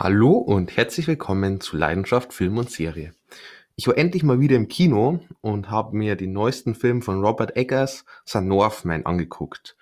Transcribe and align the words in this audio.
Hallo 0.00 0.34
und 0.34 0.76
herzlich 0.76 1.08
willkommen 1.08 1.60
zu 1.60 1.76
Leidenschaft 1.76 2.32
Film 2.32 2.56
und 2.56 2.70
Serie. 2.70 3.14
Ich 3.74 3.88
war 3.88 3.98
endlich 3.98 4.22
mal 4.22 4.38
wieder 4.38 4.54
im 4.54 4.68
Kino 4.68 5.18
und 5.40 5.72
habe 5.72 5.96
mir 5.96 6.14
den 6.14 6.32
neuesten 6.32 6.76
Film 6.76 7.02
von 7.02 7.20
Robert 7.20 7.56
Eggers, 7.56 8.04
The 8.24 8.40
Northman, 8.40 9.06
angeguckt. 9.06 9.76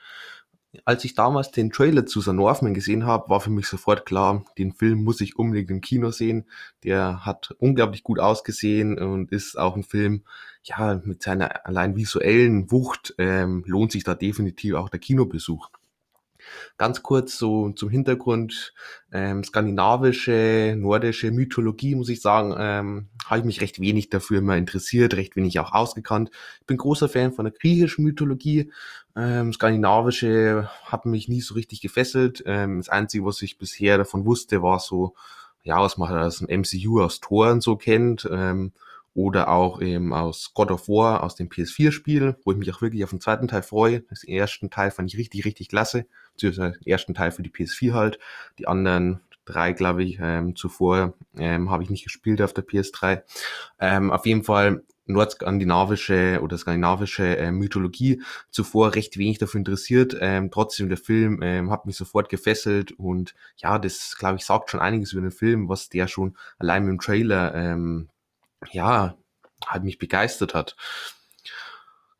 Als 0.86 1.04
ich 1.04 1.14
damals 1.16 1.50
den 1.50 1.70
Trailer 1.70 2.06
zu 2.06 2.22
The 2.22 2.32
Northman 2.32 2.72
gesehen 2.72 3.04
habe, 3.04 3.28
war 3.28 3.42
für 3.42 3.50
mich 3.50 3.66
sofort 3.66 4.06
klar, 4.06 4.46
den 4.56 4.72
Film 4.72 5.04
muss 5.04 5.20
ich 5.20 5.38
unbedingt 5.38 5.70
im 5.70 5.82
Kino 5.82 6.10
sehen. 6.10 6.46
Der 6.82 7.26
hat 7.26 7.54
unglaublich 7.58 8.02
gut 8.02 8.18
ausgesehen 8.18 8.98
und 8.98 9.30
ist 9.32 9.58
auch 9.58 9.76
ein 9.76 9.84
Film, 9.84 10.22
ja, 10.62 10.98
mit 11.04 11.22
seiner 11.22 11.66
allein 11.66 11.94
visuellen 11.94 12.70
Wucht 12.70 13.14
ähm, 13.18 13.64
lohnt 13.66 13.92
sich 13.92 14.02
da 14.02 14.14
definitiv 14.14 14.76
auch 14.76 14.88
der 14.88 14.98
Kinobesuch. 14.98 15.68
Ganz 16.78 17.02
kurz 17.02 17.38
so 17.38 17.70
zum 17.70 17.88
Hintergrund, 17.88 18.74
ähm, 19.12 19.44
skandinavische, 19.44 20.74
nordische 20.76 21.30
Mythologie, 21.30 21.94
muss 21.94 22.08
ich 22.08 22.20
sagen, 22.20 22.54
ähm, 22.58 23.08
habe 23.26 23.40
ich 23.40 23.44
mich 23.44 23.60
recht 23.60 23.80
wenig 23.80 24.10
dafür 24.10 24.38
immer 24.38 24.56
interessiert, 24.56 25.14
recht 25.14 25.36
wenig 25.36 25.58
auch 25.58 25.72
ausgekannt. 25.72 26.30
Ich 26.60 26.66
bin 26.66 26.76
großer 26.76 27.08
Fan 27.08 27.32
von 27.32 27.44
der 27.44 27.54
griechischen 27.54 28.04
Mythologie. 28.04 28.70
Ähm, 29.16 29.52
skandinavische 29.52 30.68
hat 30.84 31.06
mich 31.06 31.28
nie 31.28 31.40
so 31.40 31.54
richtig 31.54 31.80
gefesselt. 31.80 32.42
Ähm, 32.46 32.78
das 32.78 32.88
Einzige, 32.88 33.24
was 33.24 33.42
ich 33.42 33.58
bisher 33.58 33.98
davon 33.98 34.26
wusste, 34.26 34.62
war 34.62 34.78
so, 34.78 35.14
ja, 35.62 35.80
was 35.80 35.96
man 35.96 36.16
aus 36.16 36.38
dem 36.38 36.48
MCU, 36.48 37.02
aus 37.02 37.20
Toren 37.20 37.60
so 37.60 37.76
kennt. 37.76 38.28
Ähm, 38.30 38.72
oder 39.16 39.48
auch 39.48 39.80
eben 39.80 40.12
aus 40.12 40.52
God 40.52 40.70
of 40.70 40.88
War, 40.88 41.22
aus 41.24 41.36
dem 41.36 41.48
PS4-Spiel, 41.48 42.36
wo 42.44 42.52
ich 42.52 42.58
mich 42.58 42.70
auch 42.70 42.82
wirklich 42.82 43.02
auf 43.02 43.10
den 43.10 43.20
zweiten 43.20 43.48
Teil 43.48 43.62
freue. 43.62 44.02
Das 44.10 44.22
ersten 44.24 44.68
Teil 44.68 44.90
fand 44.90 45.10
ich 45.10 45.18
richtig, 45.18 45.46
richtig 45.46 45.70
klasse. 45.70 46.06
Beziehungsweise 46.34 46.78
den 46.78 46.86
ersten 46.86 47.14
Teil 47.14 47.32
für 47.32 47.42
die 47.42 47.50
PS4 47.50 47.94
halt. 47.94 48.18
Die 48.58 48.68
anderen 48.68 49.20
drei, 49.46 49.72
glaube 49.72 50.04
ich, 50.04 50.18
ähm, 50.20 50.54
zuvor 50.54 51.14
ähm, 51.38 51.70
habe 51.70 51.82
ich 51.82 51.88
nicht 51.88 52.04
gespielt 52.04 52.42
auf 52.42 52.52
der 52.52 52.66
PS3. 52.66 53.22
Ähm, 53.80 54.12
auf 54.12 54.26
jeden 54.26 54.44
Fall 54.44 54.82
nordskandinavische 55.06 56.40
oder 56.42 56.58
skandinavische 56.58 57.38
äh, 57.38 57.52
Mythologie 57.52 58.20
zuvor 58.50 58.94
recht 58.94 59.16
wenig 59.16 59.38
dafür 59.38 59.60
interessiert. 59.60 60.14
Ähm, 60.20 60.50
trotzdem 60.50 60.90
der 60.90 60.98
Film 60.98 61.40
ähm, 61.42 61.70
hat 61.70 61.86
mich 61.86 61.96
sofort 61.96 62.28
gefesselt 62.28 62.92
und 62.92 63.34
ja, 63.56 63.78
das 63.78 64.16
glaube 64.18 64.36
ich 64.36 64.44
sagt 64.44 64.70
schon 64.70 64.80
einiges 64.80 65.12
über 65.12 65.22
den 65.22 65.30
Film, 65.30 65.70
was 65.70 65.88
der 65.88 66.06
schon 66.06 66.36
allein 66.58 66.82
mit 66.84 66.90
dem 66.90 67.00
Trailer 67.00 67.54
ähm, 67.54 68.10
ja, 68.70 69.16
halt 69.66 69.84
mich 69.84 69.98
begeistert 69.98 70.54
hat. 70.54 70.76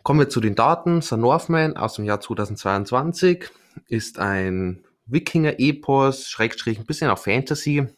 Kommen 0.03 0.21
wir 0.21 0.29
zu 0.29 0.41
den 0.41 0.55
Daten. 0.55 1.03
The 1.03 1.17
Northman 1.17 1.77
aus 1.77 1.95
dem 1.95 2.05
Jahr 2.05 2.21
2022 2.21 3.51
ist 3.89 4.19
ein 4.19 4.85
Wikinger-Epos, 5.07 6.29
Schrägstrich 6.29 6.79
ein 6.79 6.87
bisschen 6.87 7.11
auf 7.11 7.25
Fantasy, 7.25 7.89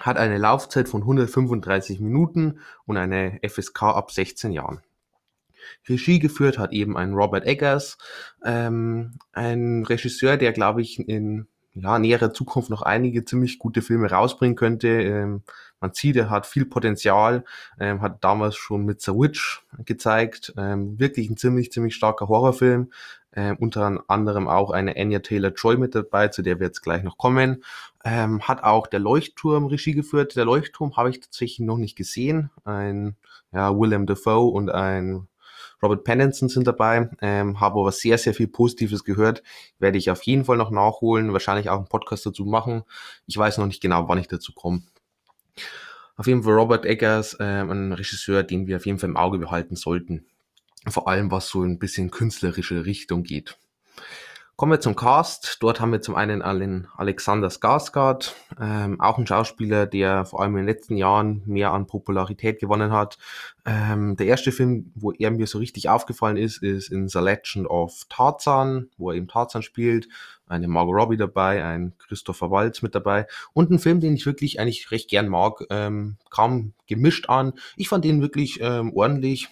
hat 0.00 0.16
eine 0.16 0.38
Laufzeit 0.38 0.88
von 0.88 1.02
135 1.02 2.00
Minuten 2.00 2.60
und 2.84 2.96
eine 2.96 3.38
FSK 3.46 3.82
ab 3.82 4.10
16 4.10 4.52
Jahren. 4.52 4.82
Regie 5.88 6.18
geführt 6.18 6.58
hat 6.58 6.72
eben 6.72 6.96
ein 6.96 7.14
Robert 7.14 7.44
Eggers, 7.44 7.98
ähm, 8.44 9.18
ein 9.32 9.84
Regisseur, 9.84 10.36
der, 10.36 10.52
glaube 10.52 10.82
ich, 10.82 10.98
in 10.98 11.48
ja, 11.74 11.98
näherer 11.98 12.32
Zukunft 12.32 12.70
noch 12.70 12.82
einige 12.82 13.24
ziemlich 13.24 13.58
gute 13.58 13.82
Filme 13.82 14.10
rausbringen 14.10 14.56
könnte. 14.56 14.88
Ähm, 14.88 15.42
man 15.80 15.92
sieht, 15.92 16.16
er 16.16 16.30
hat 16.30 16.46
viel 16.46 16.64
Potenzial, 16.64 17.44
ähm, 17.78 18.00
hat 18.02 18.24
damals 18.24 18.56
schon 18.56 18.84
mit 18.84 19.00
The 19.02 19.12
Witch 19.12 19.62
gezeigt. 19.84 20.54
Ähm, 20.56 20.98
wirklich 20.98 21.28
ein 21.30 21.36
ziemlich, 21.36 21.70
ziemlich 21.70 21.94
starker 21.94 22.28
Horrorfilm. 22.28 22.90
Ähm, 23.32 23.56
unter 23.60 24.02
anderem 24.08 24.48
auch 24.48 24.70
eine 24.70 24.96
Anya 24.96 25.18
Taylor-Joy 25.18 25.76
mit 25.76 25.94
dabei, 25.94 26.28
zu 26.28 26.40
der 26.40 26.58
wir 26.58 26.68
jetzt 26.68 26.80
gleich 26.80 27.02
noch 27.02 27.18
kommen. 27.18 27.62
Ähm, 28.04 28.40
hat 28.42 28.64
auch 28.64 28.86
der 28.86 29.00
Leuchtturm 29.00 29.66
Regie 29.66 29.92
geführt. 29.92 30.36
Der 30.36 30.46
Leuchtturm 30.46 30.96
habe 30.96 31.10
ich 31.10 31.20
tatsächlich 31.20 31.60
noch 31.60 31.76
nicht 31.76 31.96
gesehen. 31.96 32.50
Ein 32.64 33.16
ja, 33.52 33.78
Willem 33.78 34.06
Dafoe 34.06 34.50
und 34.50 34.70
ein 34.70 35.28
Robert 35.82 36.04
Pattinson 36.04 36.48
sind 36.48 36.66
dabei, 36.66 37.10
ähm, 37.20 37.60
habe 37.60 37.80
aber 37.80 37.92
sehr, 37.92 38.16
sehr 38.16 38.32
viel 38.32 38.48
Positives 38.48 39.04
gehört. 39.04 39.42
Werde 39.78 39.98
ich 39.98 40.10
auf 40.10 40.22
jeden 40.22 40.46
Fall 40.46 40.56
noch 40.56 40.70
nachholen, 40.70 41.34
wahrscheinlich 41.34 41.68
auch 41.68 41.76
einen 41.76 41.88
Podcast 41.88 42.24
dazu 42.24 42.46
machen. 42.46 42.84
Ich 43.26 43.36
weiß 43.36 43.58
noch 43.58 43.66
nicht 43.66 43.82
genau, 43.82 44.08
wann 44.08 44.18
ich 44.18 44.28
dazu 44.28 44.52
komme. 44.52 44.82
Auf 46.16 46.26
jeden 46.26 46.42
Fall 46.42 46.54
Robert 46.54 46.86
Eggers, 46.86 47.36
ähm, 47.40 47.70
ein 47.70 47.92
Regisseur, 47.92 48.42
den 48.42 48.66
wir 48.66 48.76
auf 48.76 48.86
jeden 48.86 48.98
Fall 48.98 49.10
im 49.10 49.16
Auge 49.16 49.38
behalten 49.38 49.76
sollten. 49.76 50.26
Vor 50.86 51.08
allem, 51.08 51.30
was 51.30 51.48
so 51.48 51.62
ein 51.62 51.78
bisschen 51.78 52.10
künstlerische 52.10 52.86
Richtung 52.86 53.22
geht. 53.22 53.58
Kommen 54.58 54.72
wir 54.72 54.80
zum 54.80 54.96
Cast. 54.96 55.58
Dort 55.60 55.80
haben 55.82 55.92
wir 55.92 56.00
zum 56.00 56.14
einen 56.14 56.40
Alexander 56.40 57.48
Skarsgård, 57.48 58.32
ähm, 58.58 58.98
auch 59.02 59.18
ein 59.18 59.26
Schauspieler, 59.26 59.84
der 59.84 60.24
vor 60.24 60.40
allem 60.40 60.52
in 60.52 60.64
den 60.64 60.66
letzten 60.66 60.96
Jahren 60.96 61.42
mehr 61.44 61.72
an 61.72 61.86
Popularität 61.86 62.58
gewonnen 62.58 62.90
hat. 62.90 63.18
Ähm, 63.66 64.16
der 64.16 64.28
erste 64.28 64.52
Film, 64.52 64.92
wo 64.94 65.12
er 65.12 65.30
mir 65.30 65.46
so 65.46 65.58
richtig 65.58 65.90
aufgefallen 65.90 66.38
ist, 66.38 66.62
ist 66.62 66.90
in 66.90 67.06
The 67.06 67.18
Legend 67.18 67.68
of 67.68 68.06
Tarzan, 68.08 68.88
wo 68.96 69.10
er 69.10 69.16
eben 69.18 69.28
Tarzan 69.28 69.60
spielt. 69.60 70.08
Eine 70.46 70.68
Margot 70.68 70.94
Robbie 70.94 71.18
dabei, 71.18 71.62
ein 71.62 71.92
Christopher 71.98 72.50
Waltz 72.50 72.80
mit 72.80 72.94
dabei 72.94 73.26
und 73.52 73.70
ein 73.70 73.78
Film, 73.78 74.00
den 74.00 74.14
ich 74.14 74.24
wirklich 74.24 74.58
eigentlich 74.58 74.90
recht 74.90 75.10
gern 75.10 75.28
mag, 75.28 75.64
ähm, 75.68 76.16
kam 76.30 76.72
gemischt 76.86 77.28
an. 77.28 77.52
Ich 77.76 77.90
fand 77.90 78.06
ihn 78.06 78.22
wirklich 78.22 78.58
ähm, 78.62 78.94
ordentlich 78.94 79.50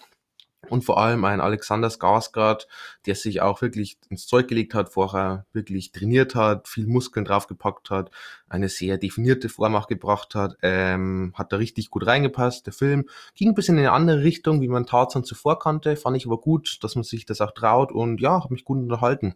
und 0.69 0.83
vor 0.83 0.97
allem 0.99 1.25
ein 1.25 1.41
Alexander 1.41 1.89
Skarsgård, 1.89 2.67
der 3.05 3.15
sich 3.15 3.41
auch 3.41 3.61
wirklich 3.61 3.97
ins 4.09 4.27
Zeug 4.27 4.47
gelegt 4.47 4.73
hat, 4.73 4.89
vorher 4.93 5.45
wirklich 5.53 5.91
trainiert 5.91 6.35
hat, 6.35 6.67
viel 6.67 6.87
Muskeln 6.87 7.25
draufgepackt 7.25 7.89
hat, 7.89 8.11
eine 8.49 8.69
sehr 8.69 8.97
definierte 8.97 9.49
Form 9.49 9.75
auch 9.75 9.87
gebracht 9.87 10.35
hat, 10.35 10.57
ähm, 10.61 11.33
hat 11.35 11.51
da 11.51 11.57
richtig 11.57 11.89
gut 11.89 12.05
reingepasst. 12.05 12.65
Der 12.65 12.73
Film 12.73 13.09
ging 13.35 13.49
ein 13.49 13.55
bisschen 13.55 13.77
in 13.77 13.85
eine 13.85 13.91
andere 13.91 14.23
Richtung, 14.23 14.61
wie 14.61 14.67
man 14.67 14.85
Tarzan 14.85 15.23
zuvor 15.23 15.59
kannte, 15.59 15.95
fand 15.95 16.17
ich 16.17 16.25
aber 16.25 16.39
gut, 16.39 16.83
dass 16.83 16.95
man 16.95 17.03
sich 17.03 17.25
das 17.25 17.41
auch 17.41 17.51
traut 17.51 17.91
und 17.91 18.21
ja, 18.21 18.43
hat 18.43 18.51
mich 18.51 18.65
gut 18.65 18.77
unterhalten. 18.77 19.35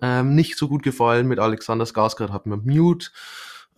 Ähm, 0.00 0.34
nicht 0.34 0.58
so 0.58 0.68
gut 0.68 0.82
gefallen 0.82 1.26
mit 1.26 1.38
Alexander 1.38 1.86
Skarsgård 1.86 2.30
hat 2.30 2.46
mir 2.46 2.58
Mute, 2.58 3.08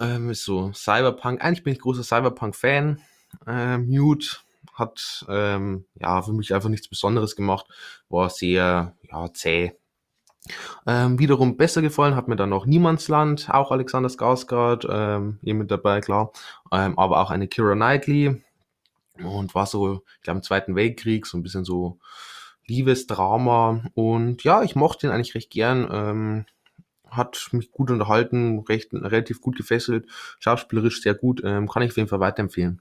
ähm, 0.01 0.31
ist 0.31 0.45
so 0.45 0.73
Cyberpunk, 0.73 1.43
eigentlich 1.43 1.63
bin 1.63 1.73
ich 1.73 1.81
großer 1.81 2.03
Cyberpunk-Fan, 2.03 3.01
ähm, 3.47 3.87
Mute 3.89 4.39
hat 4.79 5.27
ähm, 5.29 5.87
ja 5.95 6.23
für 6.23 6.33
mich 6.33 6.55
einfach 6.55 6.69
nichts 6.69 6.89
Besonderes 6.89 7.37
gemacht, 7.37 7.67
war 8.09 8.31
sehr 8.31 8.95
ja, 9.11 9.33
zäh. 9.33 9.73
Ähm, 10.87 11.19
wiederum 11.19 11.57
besser 11.57 11.83
gefallen 11.83 12.17
hat 12.17 12.29
mir 12.29 12.37
dann 12.37 12.49
noch 12.51 12.67
Niemandsland, 12.67 13.51
auch 13.51 13.71
Alexander 13.71 14.09
Skarsgård, 14.09 14.87
ähm, 14.91 15.39
hier 15.43 15.55
mit 15.55 15.71
dabei, 15.71 16.01
klar, 16.01 16.33
ähm, 16.73 16.99
aber 16.99 17.21
auch 17.21 17.31
eine 17.31 17.49
Kira 17.49 17.75
Knightley. 17.75 18.43
Und 19.23 19.55
war 19.55 19.67
so, 19.67 20.05
ich 20.17 20.23
glaube, 20.23 20.39
im 20.39 20.43
Zweiten 20.45 20.77
Weltkrieg, 20.77 21.27
so 21.27 21.37
ein 21.37 21.43
bisschen 21.43 21.65
so 21.65 21.99
Liebesdrama. 22.67 23.83
Und 23.95 24.45
ja, 24.45 24.63
ich 24.63 24.77
mochte 24.77 25.07
ihn 25.07 25.13
eigentlich 25.13 25.35
recht 25.35 25.51
gern, 25.51 25.89
ähm, 25.91 26.47
hat 27.11 27.49
mich 27.53 27.73
gut 27.73 27.91
unterhalten, 27.91 28.61
recht, 28.61 28.93
relativ 28.93 29.41
gut 29.41 29.57
gefesselt, 29.57 30.07
schauspielerisch 30.39 31.03
sehr 31.03 31.15
gut, 31.15 31.43
ähm, 31.45 31.69
kann 31.69 31.83
ich 31.83 31.91
auf 31.91 31.97
jeden 31.97 32.09
Fall 32.09 32.21
weiterempfehlen. 32.21 32.81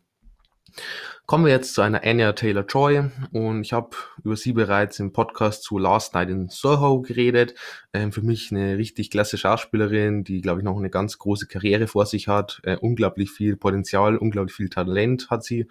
Kommen 1.25 1.45
wir 1.45 1.51
jetzt 1.51 1.73
zu 1.73 1.81
einer 1.81 2.03
Anya 2.03 2.31
Taylor-Joy 2.31 3.09
und 3.33 3.61
ich 3.61 3.73
habe 3.73 3.89
über 4.23 4.37
sie 4.37 4.53
bereits 4.53 4.99
im 4.99 5.11
Podcast 5.11 5.63
zu 5.63 5.77
Last 5.77 6.13
Night 6.13 6.29
in 6.29 6.47
Soho 6.47 7.01
geredet. 7.01 7.53
Ähm, 7.93 8.13
für 8.13 8.21
mich 8.21 8.51
eine 8.51 8.77
richtig 8.77 9.11
klasse 9.11 9.37
Schauspielerin, 9.37 10.23
die, 10.23 10.39
glaube 10.41 10.61
ich, 10.61 10.63
noch 10.63 10.77
eine 10.77 10.89
ganz 10.89 11.17
große 11.17 11.47
Karriere 11.47 11.87
vor 11.87 12.05
sich 12.05 12.27
hat. 12.27 12.61
Äh, 12.63 12.77
unglaublich 12.77 13.31
viel 13.31 13.57
Potenzial, 13.57 14.17
unglaublich 14.17 14.55
viel 14.55 14.69
Talent 14.69 15.29
hat 15.29 15.43
sie. 15.43 15.67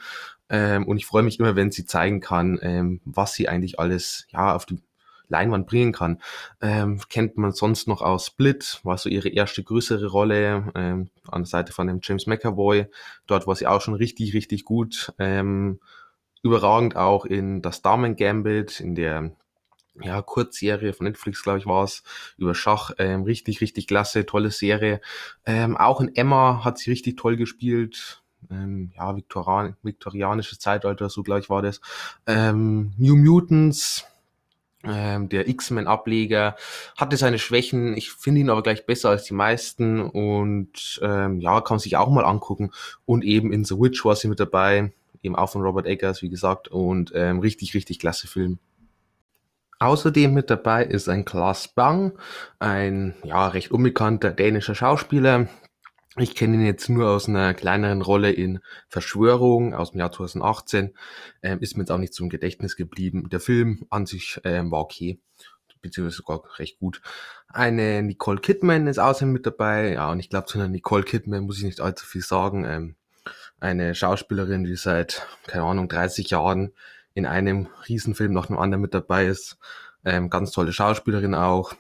Ähm, 0.49 0.87
und 0.87 0.99
ich 0.99 1.07
freue 1.07 1.23
mich 1.23 1.41
immer, 1.41 1.57
wenn 1.57 1.71
sie 1.73 1.87
zeigen 1.87 2.21
kann, 2.21 2.59
ähm, 2.63 3.01
was 3.05 3.33
sie 3.33 3.49
eigentlich 3.49 3.81
alles 3.81 4.27
ja 4.31 4.55
auf 4.55 4.67
die 4.67 4.79
Leinwand 5.29 5.67
bringen 5.67 5.93
kann. 5.93 6.21
Ähm, 6.61 7.01
kennt 7.09 7.37
man 7.37 7.53
sonst 7.53 7.89
noch 7.89 8.03
aus 8.03 8.27
Split, 8.27 8.81
war 8.85 8.99
so 8.99 9.09
ihre 9.09 9.29
erste 9.29 9.63
größere 9.63 10.07
Rolle 10.07 10.73
ähm, 10.75 11.11
an 11.29 11.43
der 11.43 11.47
Seite 11.47 11.73
von 11.73 11.87
dem 11.87 12.01
James 12.03 12.27
McAvoy. 12.27 12.87
Dort 13.27 13.47
war 13.47 13.55
sie 13.55 13.67
auch 13.67 13.81
schon 13.81 13.95
richtig, 13.95 14.35
richtig 14.35 14.65
gut. 14.65 15.13
Ähm, 15.19 15.81
überragend 16.43 16.97
auch 16.97 17.25
in 17.25 17.63
das 17.63 17.83
Damen 17.83 18.17
Gambit, 18.17 18.81
in 18.81 18.95
der 18.95 19.33
ja, 20.03 20.23
Kurzserie 20.23 20.93
von 20.93 21.07
Netflix, 21.07 21.43
glaube 21.43 21.59
ich, 21.59 21.67
war 21.67 21.85
es, 21.85 22.03
über 22.37 22.55
Schach. 22.55 22.93
Ähm, 22.99 23.23
richtig, 23.23 23.61
richtig 23.61 23.87
klasse, 23.87 24.27
tolle 24.27 24.51
Serie. 24.51 25.01
Ähm, 25.45 25.77
auch 25.77 26.01
in 26.01 26.15
Emma 26.15 26.65
hat 26.65 26.79
sie 26.79 26.91
richtig 26.91 27.17
toll 27.17 27.37
gespielt. 27.37 28.23
Ähm, 28.51 28.93
ja, 28.95 29.17
Viktorian 29.17 29.77
viktorianisches 29.83 30.59
Zeitalter, 30.59 31.09
so 31.09 31.23
gleich 31.23 31.51
war 31.51 31.63
das. 31.63 31.81
Ähm, 32.27 32.93
New 32.97 33.17
Mutants, 33.17 34.05
ähm, 34.89 35.29
der 35.29 35.49
X-Men-Ableger 35.49 36.57
hatte 36.97 37.17
seine 37.17 37.39
Schwächen. 37.39 37.97
Ich 37.97 38.13
finde 38.13 38.41
ihn 38.41 38.51
aber 38.51 38.63
gleich 38.63 38.87
besser 38.87 39.11
als 39.11 39.25
die 39.25 39.35
meisten 39.35 40.01
und 40.01 41.01
ähm, 41.03 41.41
ja, 41.41 41.61
kann 41.61 41.79
sich 41.79 41.97
auch 41.97 42.11
mal 42.11 42.25
angucken. 42.25 42.71
Und 43.05 43.25
eben 43.25 43.53
in 43.53 43.65
The 43.65 43.79
Witch 43.79 44.05
war 44.05 44.17
sie 44.17 44.29
mit 44.29 44.41
dabei, 44.41 44.93
eben 45.23 45.37
auch 45.37 45.51
von 45.51 45.63
Robert 45.63 45.87
Eggers, 45.87 46.23
wie 46.23 46.31
gesagt, 46.31 46.69
und 46.69 47.13
ähm, 47.15 47.41
richtig, 47.41 47.75
richtig 47.75 47.99
klasse 47.99 48.27
Film. 48.27 48.59
Außerdem 49.79 50.33
mit 50.33 50.49
dabei 50.49 50.85
ist 50.85 51.09
ein 51.09 51.27
Klaas 51.27 51.69
Bang, 51.69 52.13
ein 52.59 53.15
ja 53.25 53.49
recht 53.49 53.71
unbekannter 53.71 54.31
dänischer 54.31 54.75
Schauspieler, 54.75 55.49
Ich 56.19 56.35
kenne 56.35 56.55
ihn 56.55 56.65
jetzt 56.65 56.89
nur 56.89 57.11
aus 57.11 57.29
einer 57.29 57.53
kleineren 57.53 58.01
Rolle 58.01 58.33
in 58.33 58.61
Verschwörung 58.89 59.75
aus 59.75 59.91
dem 59.91 60.01
Jahr 60.01 60.13
2018. 60.13 60.95
Ähm, 61.43 61.59
ist 61.61 61.77
mir 61.77 61.83
jetzt 61.83 61.91
auch 61.91 61.99
nicht 61.99 62.15
zum 62.15 62.31
Gedächtnis 62.31 62.77
geblieben. 62.77 63.29
Der 63.29 63.41
Film 63.41 63.85
an 63.91 64.07
sich 64.07 64.41
ähm, 64.45 64.71
war 64.71 64.81
okay, 64.81 65.21
beziehungsweise 65.83 66.17
sogar 66.17 66.43
recht 66.59 66.79
gut. 66.79 67.03
Eine 67.49 68.03
Nicole 68.03 68.41
Kidman 68.41 68.87
ist 68.87 68.99
außerdem 68.99 69.31
mit 69.31 69.45
dabei. 69.45 69.93
Ja, 69.93 70.11
und 70.11 70.21
ich 70.21 70.31
glaube, 70.31 70.47
zu 70.47 70.59
einer 70.59 70.69
Nicole 70.69 71.05
Kidman 71.05 71.45
muss 71.45 71.59
ich 71.59 71.65
nicht 71.65 71.83
allzu 71.83 72.07
viel 72.07 72.23
sagen. 72.23 72.65
Ähm, 72.65 72.97
eine 73.61 73.95
Schauspielerin, 73.95 74.65
die 74.65 74.77
seit, 74.77 75.27
keine 75.47 75.65
Ahnung, 75.65 75.87
30 75.87 76.31
Jahren 76.31 76.73
in 77.13 77.27
einem 77.27 77.69
Riesenfilm 77.89 78.33
nach 78.33 78.47
dem 78.47 78.59
anderen 78.59 78.81
mit 78.81 78.95
dabei 78.95 79.27
ist. 79.27 79.59
Ähm, 80.03 80.31
ganz 80.31 80.51
tolle 80.51 80.73
Schauspielerin 80.73 81.35
auch. 81.35 81.75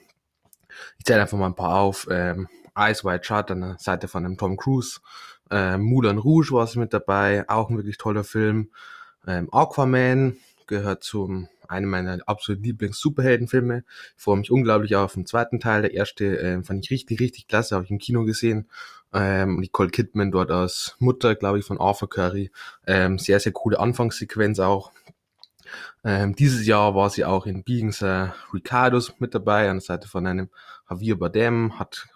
Ich 0.99 1.05
zähle 1.05 1.23
einfach 1.23 1.38
mal 1.38 1.46
ein 1.46 1.55
paar 1.55 1.76
auf. 1.76 2.06
Ähm, 2.11 2.49
Eyes 2.76 3.05
Wide 3.05 3.25
Shut 3.25 3.50
an 3.50 3.61
der 3.61 3.76
Seite 3.78 4.08
von 4.08 4.23
dem 4.23 4.37
Tom 4.37 4.56
Cruise. 4.56 5.00
Ähm, 5.50 5.82
Moulin 5.82 6.19
Rouge 6.19 6.52
war 6.52 6.64
es 6.64 6.76
mit 6.76 6.93
dabei, 6.93 7.49
auch 7.49 7.70
ein 7.70 7.76
wirklich 7.76 7.99
toller 7.99 8.25
Film. 8.25 8.70
Ähm, 9.26 9.49
Aquaman 9.52 10.37
gehört 10.67 11.05
zum 11.05 11.49
einem 11.69 11.90
meiner 11.90 12.19
absoluten 12.26 12.64
Lieblings-Superheldenfilme. 12.64 13.84
Ich 14.17 14.23
freue 14.23 14.37
mich 14.37 14.50
unglaublich 14.50 14.96
auf 14.96 15.14
den 15.14 15.26
zweiten 15.26 15.61
Teil. 15.61 15.82
Der 15.82 15.94
erste 15.94 16.37
ähm, 16.37 16.64
fand 16.64 16.84
ich 16.84 16.90
richtig, 16.90 17.20
richtig 17.20 17.49
klasse, 17.49 17.75
habe 17.75 17.84
ich 17.84 17.90
im 17.90 17.99
Kino 17.99 18.25
gesehen. 18.25 18.69
Ähm, 19.12 19.61
Nicole 19.61 19.90
Kidman 19.90 20.31
dort 20.31 20.50
als 20.50 20.96
Mutter, 20.99 21.34
glaube 21.34 21.58
ich, 21.58 21.64
von 21.64 21.81
Arthur 21.81 22.08
Curry. 22.08 22.50
Ähm, 22.87 23.19
sehr, 23.19 23.40
sehr 23.40 23.52
coole 23.52 23.78
Anfangssequenz 23.78 24.58
auch. 24.58 24.93
Ähm, 26.04 26.34
dieses 26.34 26.66
Jahr 26.66 26.94
war 26.94 27.10
sie 27.10 27.24
auch 27.24 27.46
in 27.46 27.64
Being 27.64 27.92
the 27.92 28.28
Ricardos 28.52 29.14
mit 29.18 29.34
dabei, 29.34 29.68
an 29.68 29.76
der 29.76 29.82
Seite 29.82 30.08
von 30.08 30.26
einem 30.26 30.50
Javier 30.88 31.18
Bardem, 31.18 31.78
hat 31.78 32.08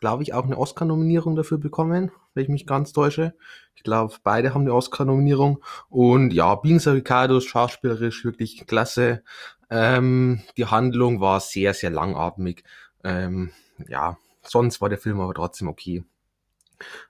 glaube 0.00 0.22
ich, 0.22 0.34
auch 0.34 0.44
eine 0.44 0.58
Oscar-Nominierung 0.58 1.36
dafür 1.36 1.58
bekommen, 1.58 2.10
wenn 2.34 2.42
ich 2.42 2.48
mich 2.48 2.66
ganz 2.66 2.92
täusche. 2.92 3.34
Ich 3.76 3.82
glaube, 3.82 4.14
beide 4.22 4.54
haben 4.54 4.62
eine 4.62 4.74
Oscar-Nominierung. 4.74 5.62
Und 5.88 6.32
ja, 6.32 6.54
Beans 6.54 6.88
Ricardo, 6.88 7.38
schauspielerisch 7.40 8.24
wirklich 8.24 8.66
klasse. 8.66 9.22
Ähm, 9.68 10.42
die 10.56 10.66
Handlung 10.66 11.20
war 11.20 11.38
sehr, 11.40 11.74
sehr 11.74 11.90
langatmig. 11.90 12.64
Ähm, 13.04 13.52
ja, 13.88 14.16
sonst 14.42 14.80
war 14.80 14.88
der 14.88 14.98
Film 14.98 15.20
aber 15.20 15.34
trotzdem 15.34 15.68
okay. 15.68 16.02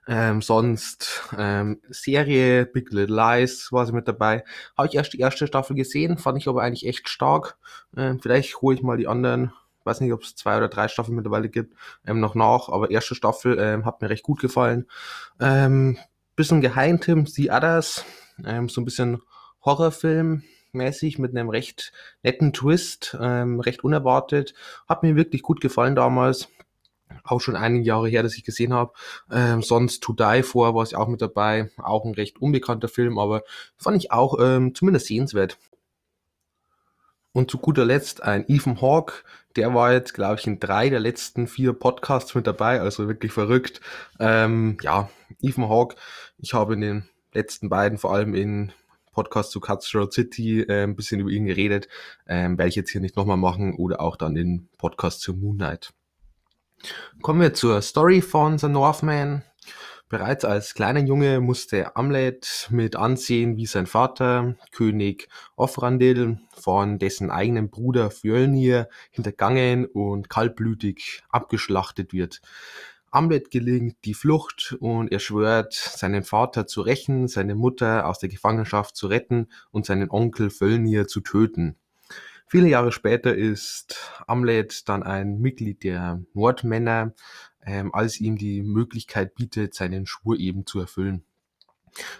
Ähm, 0.07 0.41
sonst 0.41 1.29
ähm, 1.37 1.81
Serie 1.89 2.65
Big 2.65 2.91
Little 2.91 3.15
Lies 3.15 3.71
war 3.71 3.85
sie 3.85 3.93
mit 3.93 4.07
dabei. 4.07 4.43
Habe 4.77 4.87
ich 4.87 4.95
erst 4.95 5.13
die 5.13 5.19
erste 5.19 5.47
Staffel 5.47 5.75
gesehen, 5.75 6.17
fand 6.17 6.37
ich 6.37 6.47
aber 6.47 6.61
eigentlich 6.63 6.87
echt 6.87 7.09
stark. 7.09 7.57
Ähm, 7.95 8.19
vielleicht 8.19 8.61
hole 8.61 8.75
ich 8.75 8.83
mal 8.83 8.97
die 8.97 9.07
anderen 9.07 9.53
weiß 9.83 10.01
nicht, 10.01 10.13
ob 10.13 10.21
es 10.21 10.35
zwei 10.35 10.57
oder 10.57 10.67
drei 10.67 10.87
Staffeln 10.87 11.15
mittlerweile 11.15 11.49
gibt, 11.49 11.75
ähm, 12.05 12.19
noch 12.19 12.35
nach, 12.35 12.69
aber 12.69 12.91
erste 12.91 13.15
Staffel 13.15 13.57
ähm, 13.59 13.85
hat 13.85 14.01
mir 14.01 14.09
recht 14.09 14.23
gut 14.23 14.39
gefallen. 14.39 14.87
Ähm, 15.39 15.97
bisschen 16.35 16.61
Geheimtipp, 16.61 17.27
The 17.27 17.51
Others, 17.51 18.05
ähm, 18.45 18.69
so 18.69 18.81
ein 18.81 18.85
bisschen 18.85 19.21
Horrorfilm 19.65 20.43
mäßig 20.73 21.19
mit 21.19 21.31
einem 21.31 21.49
recht 21.49 21.91
netten 22.23 22.53
Twist, 22.53 23.17
ähm, 23.19 23.59
recht 23.59 23.83
unerwartet. 23.83 24.53
Hat 24.87 25.03
mir 25.03 25.15
wirklich 25.15 25.41
gut 25.41 25.61
gefallen 25.61 25.95
damals. 25.95 26.47
Auch 27.23 27.41
schon 27.41 27.55
einige 27.55 27.85
Jahre 27.85 28.09
her, 28.09 28.23
dass 28.23 28.37
ich 28.37 28.43
gesehen 28.43 28.73
habe. 28.73 28.93
Ähm, 29.31 29.61
sonst 29.61 30.01
To 30.01 30.13
Die 30.13 30.43
For 30.43 30.75
war 30.75 30.83
ich 30.83 30.95
auch 30.95 31.07
mit 31.07 31.21
dabei. 31.21 31.69
Auch 31.77 32.05
ein 32.05 32.13
recht 32.13 32.41
unbekannter 32.41 32.87
Film, 32.87 33.17
aber 33.19 33.43
fand 33.77 33.97
ich 33.97 34.11
auch 34.11 34.37
ähm, 34.39 34.75
zumindest 34.75 35.07
sehenswert. 35.07 35.57
Und 37.33 37.49
zu 37.49 37.59
guter 37.59 37.85
Letzt 37.85 38.23
ein 38.23 38.43
Ethan 38.47 38.81
Hawke, 38.81 39.23
der 39.55 39.73
war 39.73 39.93
jetzt, 39.93 40.13
glaube 40.13 40.39
ich, 40.39 40.47
in 40.47 40.59
drei 40.59 40.89
der 40.89 40.99
letzten 40.99 41.47
vier 41.47 41.73
Podcasts 41.73 42.35
mit 42.35 42.45
dabei, 42.45 42.81
also 42.81 43.07
wirklich 43.07 43.31
verrückt. 43.31 43.79
Ähm, 44.19 44.77
ja, 44.81 45.09
Ethan 45.41 45.69
Hawke, 45.69 45.95
ich 46.37 46.53
habe 46.53 46.73
in 46.73 46.81
den 46.81 47.09
letzten 47.33 47.69
beiden, 47.69 47.97
vor 47.97 48.13
allem 48.13 48.33
in 48.33 48.73
Podcast 49.13 49.51
zu 49.51 49.59
Cutthroat 49.59 50.13
City, 50.13 50.61
äh, 50.61 50.83
ein 50.83 50.95
bisschen 50.95 51.19
über 51.19 51.29
ihn 51.29 51.45
geredet. 51.45 51.87
Ähm, 52.27 52.57
werde 52.57 52.69
ich 52.69 52.75
jetzt 52.75 52.91
hier 52.91 53.01
nicht 53.01 53.15
nochmal 53.15 53.37
machen 53.37 53.75
oder 53.75 54.01
auch 54.01 54.15
dann 54.15 54.35
den 54.35 54.69
Podcast 54.77 55.21
zu 55.21 55.33
Moon 55.33 55.57
Knight. 55.57 55.93
Kommen 57.21 57.41
wir 57.41 57.53
zur 57.53 57.81
Story 57.81 58.21
von 58.21 58.57
The 58.57 58.67
Northman. 58.67 59.43
Bereits 60.09 60.43
als 60.43 60.73
kleiner 60.73 60.99
Junge 60.99 61.39
musste 61.39 61.95
Amlet 61.95 62.67
mit 62.69 62.97
ansehen, 62.97 63.55
wie 63.55 63.65
sein 63.65 63.85
Vater, 63.85 64.55
König 64.71 65.29
Ofrandil, 65.55 66.39
von 66.53 66.99
dessen 66.99 67.31
eigenem 67.31 67.69
Bruder 67.69 68.11
Fjölnir 68.11 68.89
hintergangen 69.11 69.85
und 69.85 70.29
kaltblütig 70.29 71.23
abgeschlachtet 71.29 72.11
wird. 72.11 72.41
Amlet 73.09 73.51
gelingt 73.51 73.97
die 74.03 74.13
Flucht 74.13 74.75
und 74.79 75.11
er 75.11 75.19
schwört, 75.19 75.73
seinen 75.73 76.23
Vater 76.23 76.67
zu 76.67 76.81
rächen, 76.81 77.27
seine 77.27 77.55
Mutter 77.55 78.07
aus 78.07 78.19
der 78.19 78.29
Gefangenschaft 78.29 78.95
zu 78.95 79.07
retten 79.07 79.47
und 79.69 79.85
seinen 79.85 80.09
Onkel 80.09 80.49
Fjölnir 80.49 81.07
zu 81.07 81.21
töten. 81.21 81.77
Viele 82.51 82.67
Jahre 82.67 82.91
später 82.91 83.33
ist 83.33 84.11
Amlet 84.27 84.89
dann 84.89 85.03
ein 85.03 85.39
Mitglied 85.39 85.85
der 85.85 86.21
Nordmänner, 86.33 87.13
ähm, 87.65 87.95
als 87.95 88.19
ihm 88.19 88.37
die 88.37 88.61
Möglichkeit 88.61 89.35
bietet, 89.35 89.73
seinen 89.73 90.05
Schwur 90.05 90.37
eben 90.37 90.65
zu 90.65 90.81
erfüllen. 90.81 91.23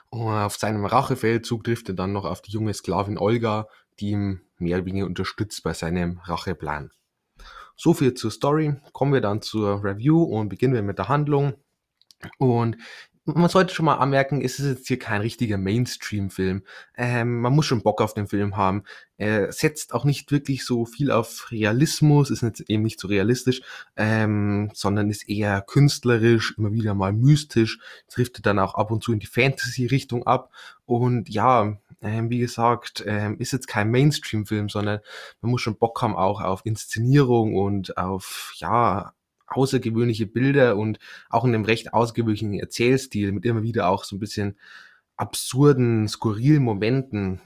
Und 0.09 0.29
auf 0.29 0.55
seinem 0.55 0.85
Rachefeldzug 0.85 1.65
trifft 1.65 1.89
er 1.89 1.95
dann 1.95 2.13
noch 2.13 2.23
auf 2.23 2.41
die 2.41 2.53
junge 2.53 2.73
Sklavin 2.73 3.17
Olga, 3.17 3.67
die 3.99 4.11
ihm 4.11 4.39
mehr 4.57 4.77
oder 4.77 4.85
weniger 4.85 5.05
unterstützt 5.05 5.63
bei 5.63 5.73
seinem 5.73 6.19
Racheplan. 6.19 6.91
So 7.75 7.93
viel 7.93 8.13
zur 8.13 8.31
Story. 8.31 8.75
Kommen 8.93 9.11
wir 9.11 9.19
dann 9.19 9.41
zur 9.41 9.83
Review 9.83 10.23
und 10.23 10.47
beginnen 10.47 10.73
wir 10.73 10.81
mit 10.81 10.97
der 10.97 11.09
Handlung. 11.09 11.55
Und 12.37 12.77
man 13.25 13.49
sollte 13.49 13.73
schon 13.73 13.85
mal 13.85 13.95
anmerken, 13.95 14.41
es 14.41 14.59
ist 14.59 14.67
jetzt 14.67 14.87
hier 14.87 14.97
kein 14.97 15.21
richtiger 15.21 15.57
Mainstream-Film. 15.57 16.63
Ähm, 16.97 17.41
man 17.41 17.53
muss 17.53 17.67
schon 17.67 17.83
Bock 17.83 18.01
auf 18.01 18.13
den 18.13 18.27
Film 18.27 18.57
haben. 18.57 18.83
Er 19.17 19.51
setzt 19.51 19.93
auch 19.93 20.05
nicht 20.05 20.31
wirklich 20.31 20.65
so 20.65 20.85
viel 20.85 21.11
auf 21.11 21.51
Realismus, 21.51 22.31
ist 22.31 22.41
jetzt 22.41 22.61
eben 22.69 22.83
nicht 22.83 22.99
so 22.99 23.07
realistisch, 23.07 23.61
ähm, 23.95 24.71
sondern 24.73 25.11
ist 25.11 25.29
eher 25.29 25.61
künstlerisch, 25.61 26.55
immer 26.57 26.73
wieder 26.73 26.95
mal 26.95 27.13
mystisch, 27.13 27.79
trifft 28.07 28.43
dann 28.45 28.59
auch 28.59 28.73
ab 28.75 28.89
und 28.89 29.03
zu 29.03 29.13
in 29.13 29.19
die 29.19 29.27
Fantasy-Richtung 29.27 30.25
ab. 30.25 30.51
Und 30.85 31.29
ja, 31.29 31.77
ähm, 32.01 32.29
wie 32.31 32.39
gesagt, 32.39 33.03
ähm, 33.05 33.37
ist 33.39 33.53
jetzt 33.53 33.67
kein 33.67 33.91
Mainstream-Film, 33.91 34.69
sondern 34.69 34.99
man 35.41 35.51
muss 35.51 35.61
schon 35.61 35.77
Bock 35.77 36.01
haben 36.01 36.15
auch 36.15 36.41
auf 36.41 36.65
Inszenierung 36.65 37.55
und 37.55 37.97
auf, 37.97 38.53
ja, 38.55 39.13
außergewöhnliche 39.51 40.27
Bilder 40.27 40.77
und 40.77 40.99
auch 41.29 41.45
in 41.45 41.53
einem 41.53 41.65
recht 41.65 41.93
außergewöhnlichen 41.93 42.59
Erzählstil 42.59 43.31
mit 43.31 43.45
immer 43.45 43.63
wieder 43.63 43.89
auch 43.89 44.03
so 44.03 44.15
ein 44.15 44.19
bisschen 44.19 44.57
absurden, 45.17 46.07
skurrilen 46.07 46.63
Momenten, 46.63 47.41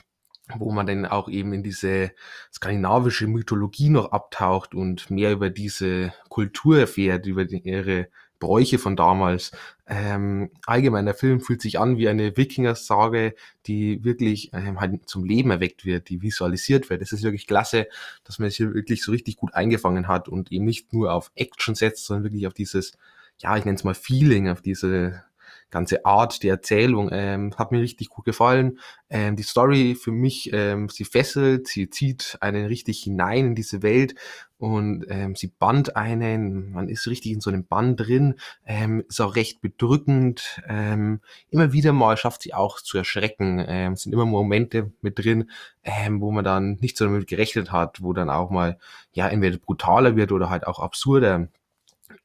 wo 0.57 0.71
man 0.71 0.85
dann 0.85 1.05
auch 1.05 1.27
eben 1.27 1.53
in 1.53 1.63
diese 1.63 2.11
skandinavische 2.53 3.27
Mythologie 3.27 3.89
noch 3.89 4.11
abtaucht 4.11 4.75
und 4.75 5.09
mehr 5.09 5.31
über 5.31 5.49
diese 5.49 6.13
Kultur 6.29 6.79
erfährt, 6.79 7.25
über 7.25 7.49
ihre 7.49 8.07
Bräuche 8.39 8.77
von 8.79 8.95
damals. 8.95 9.51
Ähm, 9.87 10.51
allgemein, 10.65 11.05
der 11.05 11.13
Film 11.13 11.41
fühlt 11.41 11.61
sich 11.61 11.79
an 11.79 11.97
wie 11.97 12.09
eine 12.09 12.35
Wikinger-Sage, 12.35 13.35
die 13.67 14.03
wirklich 14.03 14.51
ähm, 14.53 14.79
halt 14.79 15.07
zum 15.07 15.25
Leben 15.25 15.51
erweckt 15.51 15.85
wird, 15.85 16.09
die 16.09 16.21
visualisiert 16.21 16.89
wird. 16.89 17.01
Es 17.01 17.11
ist 17.11 17.23
wirklich 17.23 17.47
klasse, 17.47 17.87
dass 18.23 18.39
man 18.39 18.47
es 18.47 18.55
hier 18.55 18.73
wirklich 18.73 19.03
so 19.03 19.11
richtig 19.11 19.37
gut 19.37 19.53
eingefangen 19.53 20.07
hat 20.07 20.27
und 20.27 20.51
eben 20.51 20.65
nicht 20.65 20.93
nur 20.93 21.13
auf 21.13 21.31
Action 21.35 21.75
setzt, 21.75 22.05
sondern 22.05 22.25
wirklich 22.25 22.47
auf 22.47 22.53
dieses, 22.53 22.93
ja, 23.37 23.55
ich 23.57 23.65
nenne 23.65 23.75
es 23.75 23.83
mal 23.83 23.95
Feeling, 23.95 24.49
auf 24.49 24.61
diese 24.61 25.23
ganze 25.71 26.05
Art 26.05 26.41
der 26.43 26.51
Erzählung 26.53 27.09
ähm, 27.11 27.53
hat 27.57 27.71
mir 27.71 27.81
richtig 27.81 28.09
gut 28.09 28.25
gefallen. 28.25 28.79
Ähm, 29.09 29.35
die 29.35 29.43
Story 29.43 29.95
für 29.95 30.11
mich, 30.11 30.51
ähm, 30.53 30.89
sie 30.89 31.05
fesselt, 31.05 31.67
sie 31.67 31.89
zieht 31.89 32.37
einen 32.39 32.65
richtig 32.67 33.03
hinein 33.03 33.47
in 33.47 33.55
diese 33.55 33.81
Welt 33.81 34.15
und 34.57 35.05
ähm, 35.09 35.35
sie 35.35 35.47
band 35.47 35.95
einen, 35.95 36.71
man 36.71 36.87
ist 36.87 37.07
richtig 37.07 37.33
in 37.33 37.41
so 37.41 37.49
einem 37.49 37.65
Bann 37.65 37.95
drin, 37.97 38.35
ähm, 38.65 39.03
ist 39.07 39.19
auch 39.19 39.35
recht 39.35 39.61
bedrückend. 39.61 40.61
Ähm, 40.67 41.19
immer 41.49 41.73
wieder 41.73 41.91
mal 41.93 42.15
schafft 42.17 42.43
sie 42.43 42.53
auch 42.53 42.79
zu 42.79 42.97
erschrecken. 42.97 43.63
Ähm, 43.67 43.95
sind 43.95 44.13
immer 44.13 44.25
Momente 44.25 44.91
mit 45.01 45.19
drin, 45.19 45.49
ähm, 45.83 46.21
wo 46.21 46.31
man 46.31 46.45
dann 46.45 46.77
nicht 46.81 46.97
so 46.97 47.05
damit 47.05 47.27
gerechnet 47.27 47.71
hat, 47.71 48.01
wo 48.01 48.13
dann 48.13 48.29
auch 48.29 48.49
mal 48.49 48.77
ja 49.11 49.27
entweder 49.27 49.57
brutaler 49.57 50.15
wird 50.15 50.31
oder 50.31 50.49
halt 50.49 50.67
auch 50.67 50.79
absurder. 50.79 51.49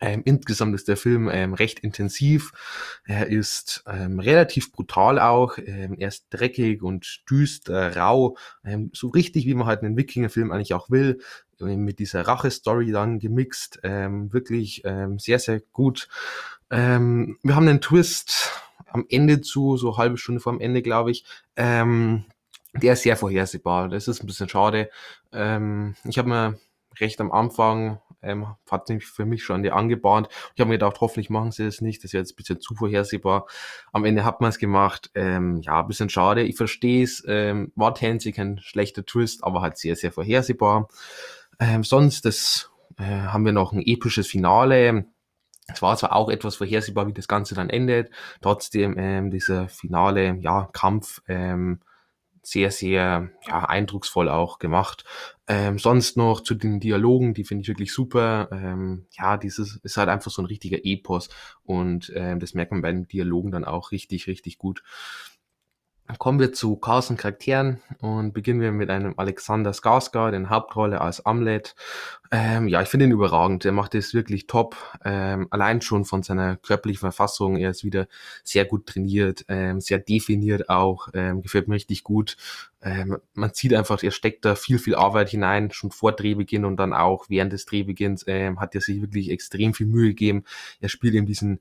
Ähm, 0.00 0.22
insgesamt 0.24 0.74
ist 0.74 0.88
der 0.88 0.96
Film 0.96 1.28
ähm, 1.30 1.54
recht 1.54 1.80
intensiv. 1.80 2.52
Er 3.04 3.26
ist 3.26 3.82
ähm, 3.86 4.20
relativ 4.20 4.72
brutal 4.72 5.18
auch. 5.18 5.58
Ähm, 5.58 5.96
er 5.98 6.08
ist 6.08 6.26
dreckig 6.30 6.82
und 6.82 7.22
düster, 7.28 7.96
rau. 7.96 8.36
Ähm, 8.64 8.90
so 8.94 9.08
richtig, 9.08 9.46
wie 9.46 9.54
man 9.54 9.66
halt 9.66 9.82
einen 9.82 9.96
Wikinger-Film 9.96 10.52
eigentlich 10.52 10.74
auch 10.74 10.90
will. 10.90 11.20
Ähm, 11.60 11.84
mit 11.84 11.98
dieser 11.98 12.26
Rache-Story 12.26 12.90
dann 12.92 13.18
gemixt. 13.18 13.80
wirklich 13.82 14.82
sehr, 15.16 15.38
sehr 15.38 15.60
gut. 15.72 16.08
wir 16.70 16.78
haben 16.78 17.68
einen 17.68 17.80
Twist 17.80 18.50
am 18.86 19.04
Ende 19.08 19.40
zu, 19.40 19.76
so 19.76 19.96
halbe 19.98 20.16
Stunde 20.16 20.40
vor 20.40 20.52
dem 20.52 20.60
Ende, 20.60 20.82
glaube 20.82 21.10
ich. 21.10 21.24
der 21.56 22.92
ist 22.92 23.02
sehr 23.02 23.16
vorhersehbar. 23.16 23.88
Das 23.88 24.08
ist 24.08 24.22
ein 24.22 24.26
bisschen 24.26 24.48
schade. 24.48 24.88
ich 25.32 25.38
habe 26.18 26.28
mir 26.28 26.58
recht 26.98 27.20
am 27.20 27.32
Anfang 27.32 28.00
ähm, 28.22 28.46
hat 28.70 28.88
nämlich 28.88 29.06
für 29.06 29.24
mich 29.24 29.44
schon 29.44 29.62
die 29.62 29.72
angebahnt. 29.72 30.28
Ich 30.54 30.60
habe 30.60 30.68
mir 30.68 30.74
gedacht, 30.74 31.00
hoffentlich 31.00 31.30
machen 31.30 31.52
sie 31.52 31.64
das 31.64 31.80
nicht. 31.80 32.02
Das 32.04 32.12
wäre 32.12 32.22
jetzt 32.22 32.32
ein 32.32 32.36
bisschen 32.36 32.60
zu 32.60 32.74
vorhersehbar. 32.74 33.46
Am 33.92 34.04
Ende 34.04 34.24
hat 34.24 34.40
man 34.40 34.50
es 34.50 34.58
gemacht. 34.58 35.10
Ähm, 35.14 35.56
ja, 35.62 35.80
ein 35.80 35.86
bisschen 35.86 36.10
schade. 36.10 36.42
Ich 36.42 36.56
verstehe 36.56 37.04
es. 37.04 37.24
Ähm, 37.26 37.72
war 37.76 37.94
Tansy 37.94 38.32
kein 38.32 38.58
schlechter 38.58 39.04
Twist, 39.04 39.44
aber 39.44 39.60
halt 39.62 39.78
sehr, 39.78 39.96
sehr 39.96 40.12
vorhersehbar. 40.12 40.88
Ähm, 41.58 41.84
sonst 41.84 42.24
das, 42.24 42.70
äh, 42.98 43.04
haben 43.04 43.44
wir 43.44 43.52
noch 43.52 43.72
ein 43.72 43.82
episches 43.84 44.26
Finale. 44.26 45.06
Es 45.72 45.82
war 45.82 45.96
zwar 45.96 46.14
auch 46.14 46.28
etwas 46.28 46.56
vorhersehbar, 46.56 47.06
wie 47.06 47.12
das 47.12 47.28
Ganze 47.28 47.54
dann 47.54 47.70
endet. 47.70 48.10
Trotzdem 48.40 48.96
ähm, 48.98 49.30
dieser 49.30 49.68
finale 49.68 50.36
ja, 50.40 50.68
Kampf 50.72 51.22
ähm, 51.28 51.80
sehr, 52.42 52.70
sehr 52.70 53.30
ja, 53.46 53.64
eindrucksvoll 53.64 54.28
auch 54.28 54.58
gemacht. 54.58 55.04
Ähm, 55.46 55.78
sonst 55.78 56.16
noch 56.16 56.40
zu 56.40 56.54
den 56.54 56.80
Dialogen, 56.80 57.34
die 57.34 57.44
finde 57.44 57.62
ich 57.62 57.68
wirklich 57.68 57.92
super. 57.92 58.48
Ähm, 58.52 59.06
ja, 59.12 59.36
dieses 59.36 59.76
ist 59.82 59.96
halt 59.96 60.08
einfach 60.08 60.30
so 60.30 60.42
ein 60.42 60.46
richtiger 60.46 60.78
Epos 60.84 61.28
und 61.64 62.12
ähm, 62.14 62.40
das 62.40 62.54
merkt 62.54 62.72
man 62.72 62.82
bei 62.82 62.92
den 62.92 63.08
Dialogen 63.08 63.50
dann 63.50 63.64
auch 63.64 63.92
richtig, 63.92 64.26
richtig 64.26 64.58
gut. 64.58 64.82
Kommen 66.18 66.40
wir 66.40 66.52
zu 66.52 66.76
Carson 66.76 67.16
Charakteren 67.16 67.80
und 68.00 68.32
beginnen 68.32 68.60
wir 68.60 68.72
mit 68.72 68.90
einem 68.90 69.14
Alexander 69.16 69.72
Skarsgård 69.72 70.34
in 70.34 70.50
Hauptrolle 70.50 71.00
als 71.00 71.24
Amlet. 71.24 71.74
Ähm, 72.32 72.68
ja, 72.68 72.80
ich 72.82 72.88
finde 72.88 73.06
ihn 73.06 73.12
überragend. 73.12 73.64
Er 73.64 73.72
macht 73.72 73.94
es 73.94 74.14
wirklich 74.14 74.46
top. 74.46 74.76
Ähm, 75.04 75.48
allein 75.50 75.80
schon 75.80 76.04
von 76.04 76.22
seiner 76.22 76.56
körperlichen 76.56 77.00
Verfassung. 77.00 77.56
Er 77.56 77.70
ist 77.70 77.84
wieder 77.84 78.06
sehr 78.44 78.64
gut 78.64 78.86
trainiert, 78.86 79.44
ähm, 79.48 79.80
sehr 79.80 79.98
definiert 79.98 80.68
auch. 80.68 81.08
Ähm, 81.14 81.42
gefällt 81.42 81.68
mir 81.68 81.74
richtig 81.74 82.02
gut. 82.02 82.36
Ähm, 82.82 83.18
man 83.34 83.50
sieht 83.52 83.74
einfach, 83.74 84.02
er 84.02 84.10
steckt 84.10 84.44
da 84.44 84.54
viel, 84.54 84.78
viel 84.78 84.94
Arbeit 84.94 85.30
hinein, 85.30 85.70
schon 85.70 85.90
vor 85.90 86.12
Drehbeginn 86.12 86.64
und 86.64 86.76
dann 86.76 86.92
auch 86.92 87.26
während 87.28 87.52
des 87.52 87.66
Drehbeginns 87.66 88.24
ähm, 88.26 88.60
hat 88.60 88.74
er 88.74 88.80
sich 88.80 89.00
wirklich 89.00 89.30
extrem 89.30 89.74
viel 89.74 89.86
Mühe 89.86 90.08
gegeben. 90.08 90.44
Er 90.80 90.88
spielt 90.88 91.14
eben 91.14 91.26
diesen 91.26 91.60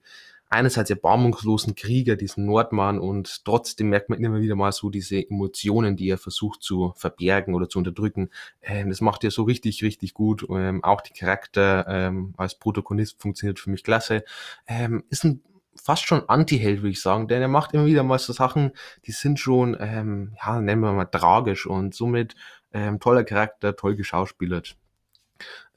einerseits 0.49 0.89
erbarmungslosen 0.89 1.75
Krieger, 1.75 2.15
diesen 2.15 2.45
Nordmann, 2.45 2.99
und 2.99 3.45
trotzdem 3.45 3.89
merkt 3.89 4.09
man 4.09 4.19
immer 4.19 4.41
wieder 4.41 4.55
mal 4.55 4.71
so 4.71 4.89
diese 4.89 5.17
Emotionen, 5.17 5.95
die 5.95 6.09
er 6.09 6.17
versucht 6.17 6.63
zu 6.63 6.93
verbergen 6.95 7.53
oder 7.53 7.69
zu 7.69 7.77
unterdrücken. 7.79 8.29
Ähm, 8.61 8.89
das 8.89 9.01
macht 9.01 9.23
er 9.23 9.31
so 9.31 9.43
richtig, 9.43 9.83
richtig 9.83 10.13
gut. 10.13 10.45
Ähm, 10.49 10.83
auch 10.83 11.01
die 11.01 11.13
Charakter 11.13 11.85
ähm, 11.87 12.33
als 12.37 12.57
Protagonist 12.57 13.21
funktioniert 13.21 13.59
für 13.59 13.69
mich 13.69 13.83
klasse. 13.83 14.23
Ähm, 14.67 15.03
ist 15.09 15.23
ein 15.23 15.43
fast 15.75 16.05
schon 16.05 16.27
Anti-Held, 16.27 16.79
würde 16.81 16.89
ich 16.89 17.01
sagen, 17.01 17.27
denn 17.27 17.41
er 17.41 17.47
macht 17.47 17.73
immer 17.73 17.85
wieder 17.85 18.03
mal 18.03 18.19
so 18.19 18.33
Sachen, 18.33 18.71
die 19.05 19.11
sind 19.11 19.39
schon, 19.39 19.77
ähm, 19.79 20.35
ja, 20.43 20.59
nennen 20.59 20.81
wir 20.81 20.91
mal 20.91 21.05
tragisch 21.05 21.65
und 21.65 21.95
somit 21.95 22.35
ähm, 22.73 22.99
toller 22.99 23.23
Charakter, 23.23 23.75
toll 23.75 23.95
geschauspielert. 23.95 24.75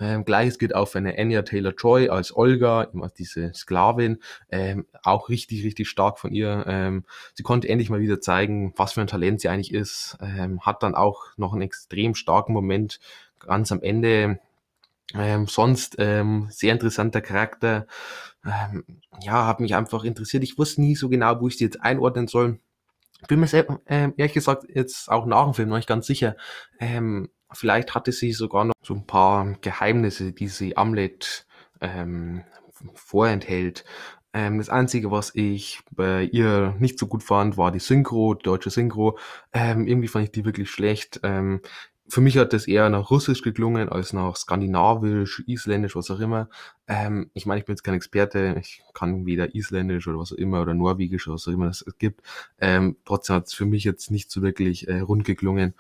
Ähm, 0.01 0.25
Gleiches 0.25 0.59
gilt 0.59 0.75
auch 0.75 0.87
für 0.87 0.99
eine 0.99 1.19
Anya 1.19 1.43
Taylor-Joy 1.43 2.09
als 2.09 2.37
Olga, 2.37 2.89
als 3.01 3.15
diese 3.15 3.53
Sklavin, 3.55 4.19
ähm, 4.51 4.87
auch 5.03 5.29
richtig, 5.29 5.65
richtig 5.65 5.89
stark 5.89 6.19
von 6.19 6.33
ihr. 6.33 6.65
Ähm, 6.67 7.05
sie 7.35 7.43
konnte 7.43 7.69
endlich 7.69 7.91
mal 7.91 8.01
wieder 8.01 8.21
zeigen, 8.21 8.73
was 8.77 8.93
für 8.93 9.01
ein 9.01 9.07
Talent 9.07 9.41
sie 9.41 9.49
eigentlich 9.49 9.73
ist, 9.73 10.19
ähm, 10.21 10.61
hat 10.61 10.83
dann 10.83 10.95
auch 10.95 11.25
noch 11.37 11.53
einen 11.53 11.63
extrem 11.63 12.15
starken 12.15 12.53
Moment 12.53 13.01
ganz 13.39 13.73
am 13.73 13.83
Ende. 13.83 14.39
Ähm, 15.15 15.47
sonst 15.47 15.97
ähm, 15.99 16.49
sehr 16.51 16.73
interessanter 16.73 17.21
Charakter. 17.21 17.87
Ähm, 18.45 18.85
ja, 19.21 19.47
hat 19.47 19.61
mich 19.61 19.75
einfach 19.75 20.05
interessiert. 20.05 20.43
Ich 20.43 20.59
wusste 20.59 20.81
nie 20.81 20.97
so 20.97 21.09
genau, 21.09 21.41
wo 21.41 21.49
ich 21.49 21.59
sie 21.59 21.65
jetzt 21.65 21.83
einordnen 21.83 22.29
soll. 22.29 22.59
Bin 23.29 23.41
mir 23.41 23.47
selber, 23.47 23.81
ähm, 23.87 24.15
ehrlich 24.17 24.33
gesagt, 24.33 24.65
jetzt 24.69 25.11
auch 25.11 25.27
nach 25.27 25.45
dem 25.45 25.55
Film 25.55 25.69
noch 25.69 25.77
nicht 25.77 25.89
ganz 25.89 26.07
sicher. 26.07 26.37
Ähm, 26.81 27.29
Vielleicht 27.55 27.95
hatte 27.95 28.13
sie 28.13 28.33
sogar 28.33 28.65
noch 28.65 28.75
so 28.83 28.95
ein 28.95 29.07
paar 29.07 29.57
Geheimnisse, 29.61 30.33
die 30.33 30.49
sie 30.49 30.77
Amlet 30.77 31.47
ähm, 31.81 32.43
vorenthält. 32.95 33.85
Ähm, 34.35 34.59
das 34.59 34.71
Einzige, 34.71 35.11
was 35.11 35.35
ich 35.35 35.81
bei 35.91 36.25
ihr 36.25 36.75
nicht 36.79 36.99
so 36.99 37.07
gut 37.07 37.23
fand, 37.23 37.57
war 37.57 37.71
die 37.71 37.81
Synchro, 37.81 38.35
die 38.35 38.45
deutsche 38.45 38.71
Synchro. 38.71 39.19
Ähm, 39.53 39.87
irgendwie 39.87 40.09
fand 40.09 40.25
ich 40.25 40.33
die 40.33 40.45
wirklich 40.45 40.71
schlecht. 40.71 41.21
Ähm, 41.23 41.61
für 42.09 42.21
mich 42.21 42.37
hat 42.37 42.53
das 42.53 42.67
eher 42.67 42.91
nach 42.91 43.11
Russisch 43.11 43.43
geklungen 43.43 43.89
als 43.89 44.13
nach 44.13 44.37
Skandinavisch, 44.37 45.43
Isländisch, 45.47 45.97
was 45.97 46.11
auch 46.11 46.21
immer. 46.21 46.49
Ähm, 46.87 47.31
ich 47.33 47.47
meine, 47.47 47.61
ich 47.61 47.65
bin 47.65 47.75
jetzt 47.75 47.85
kein 47.85 47.95
Experte, 47.95 48.57
ich 48.61 48.83
kann 48.93 49.25
weder 49.25 49.55
Isländisch 49.55 50.09
oder 50.09 50.19
was 50.19 50.33
auch 50.33 50.37
immer 50.37 50.63
oder 50.63 50.75
Norwegisch 50.75 51.27
oder 51.27 51.35
was 51.35 51.49
auch 51.49 51.53
immer 51.53 51.69
es 51.69 51.85
gibt. 51.99 52.21
Ähm, 52.59 52.97
trotzdem 53.05 53.37
hat 53.37 53.47
es 53.47 53.55
für 53.55 53.67
mich 53.67 53.85
jetzt 53.85 54.11
nicht 54.11 54.31
so 54.31 54.43
wirklich 54.43 54.89
äh, 54.89 55.01
rund 55.01 55.25
geklungen. 55.25 55.75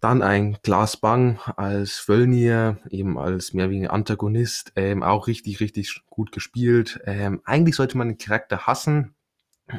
Dann 0.00 0.22
ein 0.22 0.62
Klaas 0.62 0.96
Bang 0.96 1.40
als 1.56 1.98
Völnir, 1.98 2.78
eben 2.88 3.18
als 3.18 3.52
mehr 3.52 3.68
wie 3.68 3.80
ein 3.80 3.90
Antagonist, 3.90 4.72
ähm, 4.76 5.02
auch 5.02 5.26
richtig, 5.26 5.58
richtig 5.58 6.02
gut 6.08 6.30
gespielt. 6.30 7.00
Ähm, 7.04 7.42
eigentlich 7.44 7.74
sollte 7.74 7.98
man 7.98 8.08
den 8.08 8.18
Charakter 8.18 8.66
hassen, 8.68 9.16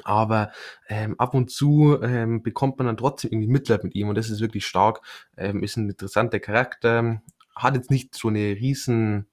aber 0.03 0.51
ähm, 0.89 1.15
ab 1.19 1.33
und 1.33 1.51
zu 1.51 2.01
ähm, 2.03 2.43
bekommt 2.43 2.77
man 2.77 2.87
dann 2.87 2.97
trotzdem 2.97 3.31
irgendwie 3.31 3.47
Mitleid 3.47 3.83
mit 3.85 3.95
ihm 3.95 4.09
und 4.09 4.15
das 4.15 4.29
ist 4.29 4.41
wirklich 4.41 4.65
stark. 4.65 5.01
Ähm, 5.37 5.63
ist 5.63 5.77
ein 5.77 5.89
interessanter 5.89 6.41
Charakter, 6.41 7.21
hat 7.55 7.75
jetzt 7.75 7.89
nicht 7.89 8.13
so 8.13 8.27
eine 8.27 8.39
riesen 8.39 9.27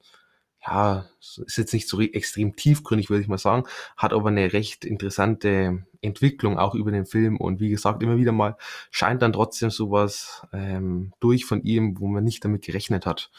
ja, 0.66 1.06
ist 1.20 1.56
jetzt 1.56 1.72
nicht 1.72 1.88
so 1.88 2.00
extrem 2.00 2.56
tiefgründig, 2.56 3.10
würde 3.10 3.22
ich 3.22 3.28
mal 3.28 3.38
sagen, 3.38 3.64
hat 3.96 4.12
aber 4.12 4.28
eine 4.28 4.52
recht 4.52 4.84
interessante 4.84 5.86
Entwicklung 6.02 6.58
auch 6.58 6.74
über 6.74 6.90
den 6.90 7.06
Film 7.06 7.36
und 7.36 7.60
wie 7.60 7.68
gesagt, 7.68 8.02
immer 8.02 8.16
wieder 8.16 8.32
mal 8.32 8.56
scheint 8.90 9.22
dann 9.22 9.32
trotzdem 9.32 9.70
sowas 9.70 10.46
ähm, 10.52 11.12
durch 11.20 11.44
von 11.44 11.62
ihm, 11.62 12.00
wo 12.00 12.06
man 12.08 12.24
nicht 12.24 12.44
damit 12.44 12.64
gerechnet 12.64 13.06
hat. 13.06 13.30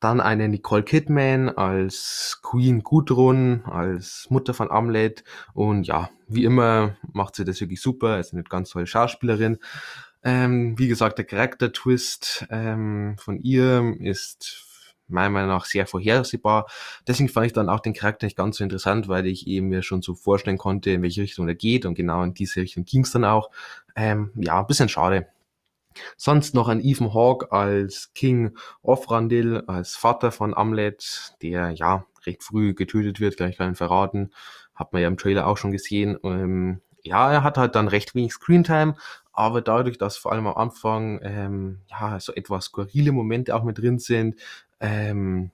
Dann 0.00 0.20
eine 0.20 0.48
Nicole 0.48 0.82
Kidman 0.82 1.48
als 1.48 2.40
Queen 2.42 2.82
Gudrun, 2.82 3.62
als 3.64 4.26
Mutter 4.28 4.54
von 4.54 4.70
Amlet 4.72 5.22
und 5.54 5.86
ja, 5.86 6.10
wie 6.26 6.44
immer 6.44 6.96
macht 7.12 7.36
sie 7.36 7.44
das 7.44 7.60
wirklich 7.60 7.80
super, 7.80 8.18
ist 8.18 8.32
eine 8.32 8.42
ganz 8.42 8.70
tolle 8.70 8.88
Schauspielerin. 8.88 9.58
Ähm, 10.24 10.78
wie 10.78 10.88
gesagt, 10.88 11.18
der 11.18 11.24
Charakter-Twist 11.24 12.46
ähm, 12.50 13.16
von 13.18 13.40
ihr 13.40 13.96
ist 14.00 14.71
meiner 15.08 15.30
Meinung 15.30 15.50
nach 15.50 15.64
sehr 15.64 15.86
vorhersehbar. 15.86 16.66
Deswegen 17.06 17.28
fand 17.28 17.46
ich 17.46 17.52
dann 17.52 17.68
auch 17.68 17.80
den 17.80 17.94
Charakter 17.94 18.26
nicht 18.26 18.36
ganz 18.36 18.58
so 18.58 18.64
interessant, 18.64 19.08
weil 19.08 19.26
ich 19.26 19.46
eben 19.46 19.68
mir 19.68 19.82
schon 19.82 20.02
so 20.02 20.14
vorstellen 20.14 20.58
konnte, 20.58 20.90
in 20.90 21.02
welche 21.02 21.22
Richtung 21.22 21.48
er 21.48 21.54
geht 21.54 21.86
und 21.86 21.94
genau 21.94 22.22
in 22.22 22.34
diese 22.34 22.60
Richtung 22.60 22.84
ging 22.84 23.02
es 23.02 23.12
dann 23.12 23.24
auch. 23.24 23.50
Ähm, 23.96 24.32
ja, 24.36 24.60
ein 24.60 24.66
bisschen 24.66 24.88
schade. 24.88 25.28
Sonst 26.16 26.54
noch 26.54 26.68
ein 26.68 26.82
Ethan 26.82 27.12
Hawke 27.12 27.52
als 27.52 28.12
King 28.14 28.56
Ofrandil, 28.82 29.62
als 29.66 29.94
Vater 29.94 30.32
von 30.32 30.54
Amlet, 30.54 31.34
der 31.42 31.70
ja 31.70 32.06
recht 32.26 32.42
früh 32.42 32.74
getötet 32.74 33.20
wird, 33.20 33.36
gleich 33.36 33.56
kann 33.56 33.72
ich 33.72 33.78
verraten. 33.78 34.30
Hat 34.74 34.92
man 34.92 35.02
ja 35.02 35.08
im 35.08 35.18
Trailer 35.18 35.46
auch 35.46 35.58
schon 35.58 35.72
gesehen. 35.72 36.18
Ähm, 36.22 36.80
ja, 37.02 37.32
er 37.32 37.42
hat 37.42 37.58
halt 37.58 37.74
dann 37.74 37.88
recht 37.88 38.14
wenig 38.14 38.32
Screentime, 38.32 38.94
aber 39.32 39.60
dadurch, 39.60 39.98
dass 39.98 40.16
vor 40.16 40.32
allem 40.32 40.46
am 40.46 40.56
Anfang 40.56 41.20
ähm, 41.22 41.80
ja 41.88 42.20
so 42.20 42.32
etwas 42.32 42.66
skurrile 42.66 43.12
Momente 43.12 43.54
auch 43.54 43.64
mit 43.64 43.78
drin 43.78 43.98
sind, 43.98 44.36
ähm, 44.82 45.50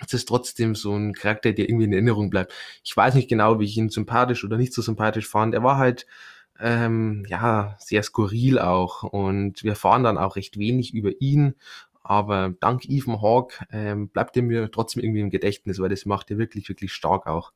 es 0.00 0.12
ist 0.12 0.28
trotzdem 0.28 0.74
so 0.74 0.94
ein 0.94 1.14
Charakter, 1.14 1.52
der 1.52 1.68
irgendwie 1.68 1.84
in 1.84 1.92
Erinnerung 1.92 2.30
bleibt. 2.30 2.52
Ich 2.84 2.96
weiß 2.96 3.14
nicht 3.14 3.28
genau, 3.28 3.58
wie 3.58 3.64
ich 3.64 3.76
ihn 3.76 3.88
sympathisch 3.88 4.44
oder 4.44 4.56
nicht 4.56 4.74
so 4.74 4.82
sympathisch 4.82 5.26
fand. 5.28 5.54
Er 5.54 5.62
war 5.62 5.78
halt 5.78 6.06
ähm, 6.60 7.24
ja 7.28 7.76
sehr 7.78 8.02
skurril 8.02 8.58
auch 8.58 9.02
und 9.04 9.62
wir 9.62 9.72
erfahren 9.72 10.04
dann 10.04 10.18
auch 10.18 10.36
recht 10.36 10.58
wenig 10.58 10.94
über 10.94 11.12
ihn. 11.20 11.54
Aber 12.02 12.54
dank 12.60 12.88
Ethan 12.88 13.20
Hawke 13.20 13.66
ähm, 13.70 14.08
bleibt 14.08 14.36
er 14.36 14.42
mir 14.42 14.70
trotzdem 14.70 15.02
irgendwie 15.02 15.20
im 15.20 15.30
Gedächtnis, 15.30 15.78
weil 15.78 15.90
das 15.90 16.06
macht 16.06 16.30
er 16.30 16.38
wirklich, 16.38 16.68
wirklich 16.68 16.92
stark 16.92 17.26
auch. 17.26 17.52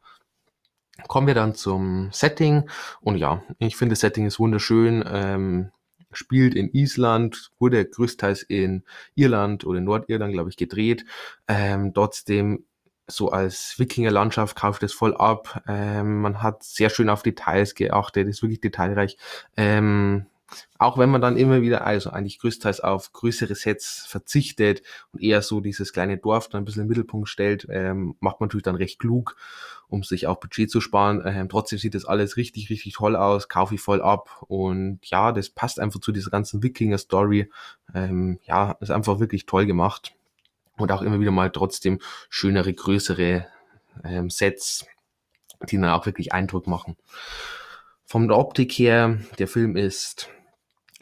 Kommen 1.08 1.26
wir 1.26 1.34
dann 1.34 1.54
zum 1.54 2.10
Setting. 2.12 2.68
Und 3.00 3.16
ja, 3.16 3.42
ich 3.58 3.76
finde, 3.76 3.94
das 3.94 4.00
Setting 4.00 4.26
ist 4.26 4.38
wunderschön. 4.38 5.02
Ähm, 5.06 5.70
spielt 6.12 6.54
in 6.54 6.70
Island, 6.72 7.50
wurde 7.58 7.84
größtenteils 7.84 8.42
in 8.42 8.82
Irland 9.14 9.64
oder 9.64 9.80
Nordirland, 9.80 10.32
glaube 10.32 10.50
ich, 10.50 10.56
gedreht. 10.56 11.04
Ähm, 11.48 11.92
trotzdem 11.94 12.64
so 13.06 13.30
als 13.30 13.78
Wikingerlandschaft 13.78 14.56
kauft 14.56 14.82
es 14.82 14.92
voll 14.92 15.16
ab. 15.16 15.62
Ähm, 15.68 16.20
man 16.20 16.42
hat 16.42 16.62
sehr 16.62 16.90
schön 16.90 17.08
auf 17.08 17.22
Details 17.22 17.74
geachtet, 17.74 18.28
ist 18.28 18.42
wirklich 18.42 18.60
detailreich. 18.60 19.16
Ähm, 19.56 20.26
auch 20.78 20.98
wenn 20.98 21.10
man 21.10 21.20
dann 21.20 21.36
immer 21.36 21.62
wieder, 21.62 21.86
also 21.86 22.10
eigentlich 22.10 22.38
größtenteils 22.38 22.80
auf 22.80 23.12
größere 23.12 23.54
Sets 23.54 24.04
verzichtet 24.06 24.82
und 25.12 25.22
eher 25.22 25.42
so 25.42 25.60
dieses 25.60 25.92
kleine 25.92 26.18
Dorf 26.18 26.48
dann 26.48 26.62
ein 26.62 26.64
bisschen 26.64 26.82
im 26.82 26.88
Mittelpunkt 26.88 27.28
stellt, 27.28 27.66
ähm, 27.70 28.16
macht 28.20 28.40
man 28.40 28.48
natürlich 28.48 28.64
dann 28.64 28.76
recht 28.76 28.98
klug, 28.98 29.36
um 29.88 30.02
sich 30.02 30.26
auch 30.26 30.40
Budget 30.40 30.70
zu 30.70 30.80
sparen. 30.80 31.22
Ähm, 31.24 31.48
trotzdem 31.48 31.78
sieht 31.78 31.94
das 31.94 32.04
alles 32.04 32.36
richtig, 32.36 32.70
richtig 32.70 32.94
toll 32.94 33.16
aus, 33.16 33.48
kaufe 33.48 33.74
ich 33.74 33.80
voll 33.80 34.02
ab 34.02 34.44
und 34.48 34.98
ja, 35.04 35.32
das 35.32 35.50
passt 35.50 35.80
einfach 35.80 36.00
zu 36.00 36.12
dieser 36.12 36.30
ganzen 36.30 36.62
Wikinger-Story. 36.62 37.50
Ähm, 37.94 38.38
ja, 38.44 38.72
ist 38.80 38.90
einfach 38.90 39.20
wirklich 39.20 39.46
toll 39.46 39.66
gemacht 39.66 40.14
und 40.76 40.92
auch 40.92 41.02
immer 41.02 41.20
wieder 41.20 41.30
mal 41.30 41.50
trotzdem 41.50 42.00
schönere, 42.28 42.72
größere 42.72 43.46
ähm, 44.04 44.30
Sets, 44.30 44.86
die 45.68 45.76
dann 45.76 45.90
auch 45.90 46.06
wirklich 46.06 46.32
Eindruck 46.32 46.66
machen. 46.66 46.96
Von 48.04 48.28
der 48.28 48.36
Optik 48.36 48.72
her, 48.72 49.18
der 49.38 49.48
Film 49.48 49.76
ist 49.76 50.28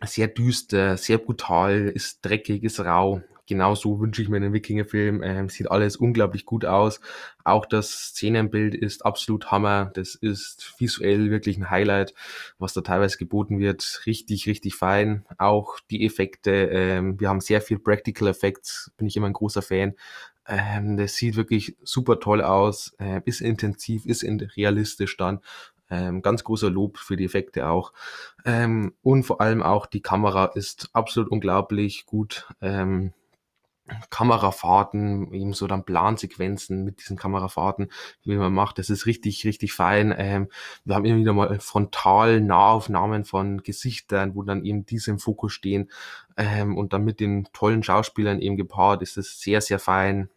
sehr 0.05 0.29
düster, 0.29 0.97
sehr 0.97 1.19
brutal, 1.19 1.89
ist 1.89 2.21
dreckig, 2.23 2.65
ist 2.65 2.81
rau, 2.81 3.23
genau 3.51 3.75
so 3.75 3.99
wünsche 4.01 4.23
ich 4.23 4.29
mir 4.29 4.37
einen 4.37 4.53
Wikinger-Film. 4.55 5.23
Ähm, 5.23 5.49
sieht 5.51 5.71
alles 5.71 5.97
unglaublich 5.97 6.47
gut 6.47 6.65
aus. 6.65 7.01
Auch 7.45 7.67
das 7.67 7.91
Szenenbild 7.91 8.77
ist 8.77 9.05
absolut 9.05 9.51
Hammer. 9.51 9.91
Das 9.95 10.15
ist 10.15 10.75
visuell 10.79 11.31
wirklich 11.31 11.59
ein 11.59 11.69
Highlight, 11.69 12.15
was 12.59 12.73
da 12.75 12.81
teilweise 12.81 13.19
geboten 13.19 13.59
wird. 13.59 14.03
Richtig, 14.07 14.47
richtig 14.47 14.77
fein. 14.77 15.27
Auch 15.37 15.81
die 15.91 16.07
Effekte. 16.07 16.53
Ähm, 16.53 17.19
wir 17.21 17.29
haben 17.29 17.41
sehr 17.41 17.61
viel 17.61 17.81
Practical 17.81 18.29
Effects. 18.29 18.93
Bin 18.97 19.09
ich 19.09 19.17
immer 19.17 19.27
ein 19.27 19.33
großer 19.33 19.63
Fan. 19.63 19.95
Ähm, 20.47 20.97
das 20.97 21.17
sieht 21.17 21.35
wirklich 21.37 21.77
super 21.83 22.21
toll 22.21 22.43
aus. 22.43 22.95
Äh, 22.99 23.21
ist 23.25 23.41
intensiv, 23.41 24.07
ist 24.07 24.25
realistisch 24.57 25.17
dann. 25.17 25.41
Ähm, 25.91 26.23
ganz 26.23 26.45
großer 26.45 26.71
Lob 26.71 26.99
für 26.99 27.17
die 27.17 27.25
Effekte 27.25 27.69
auch. 27.69 27.93
Ähm, 28.45 28.95
und 29.03 29.25
vor 29.25 29.41
allem 29.41 29.63
auch 29.63 29.87
die 29.87 30.03
Kamera 30.03 30.47
ist 30.47 30.91
absolut 30.93 31.31
unglaublich 31.31 32.07
gut. 32.07 32.49
Ähm, 32.61 33.13
Kamerafahrten, 34.11 35.33
eben 35.33 35.53
so 35.53 35.67
dann 35.67 35.85
Plansequenzen 35.85 36.85
mit 36.85 37.01
diesen 37.01 37.17
Kamerafahrten, 37.17 37.91
wie 38.23 38.37
man 38.37 38.53
macht, 38.53 38.79
das 38.79 38.91
ist 38.91 39.07
richtig, 39.07 39.45
richtig 39.45 39.73
fein. 39.73 40.15
Ähm, 40.17 40.49
wir 40.85 40.95
haben 40.95 41.05
immer 41.05 41.19
wieder 41.19 41.33
mal 41.33 41.59
frontal 41.61 42.41
Nahaufnahmen 42.41 43.25
von 43.25 43.63
Gesichtern, 43.63 44.35
wo 44.35 44.43
dann 44.43 44.65
eben 44.65 44.87
diese 44.87 45.11
im 45.11 45.19
Fokus 45.19 45.53
stehen 45.53 45.91
ähm, 46.37 46.77
und 46.77 46.93
dann 46.93 47.05
mit 47.05 47.21
den 47.21 47.49
tollen 47.53 47.83
Schauspielern 47.83 48.41
eben 48.41 48.57
gepaart 48.57 49.03
ist 49.03 49.17
es 49.17 49.41
sehr, 49.41 49.61
sehr 49.61 49.79
fein 49.79 50.31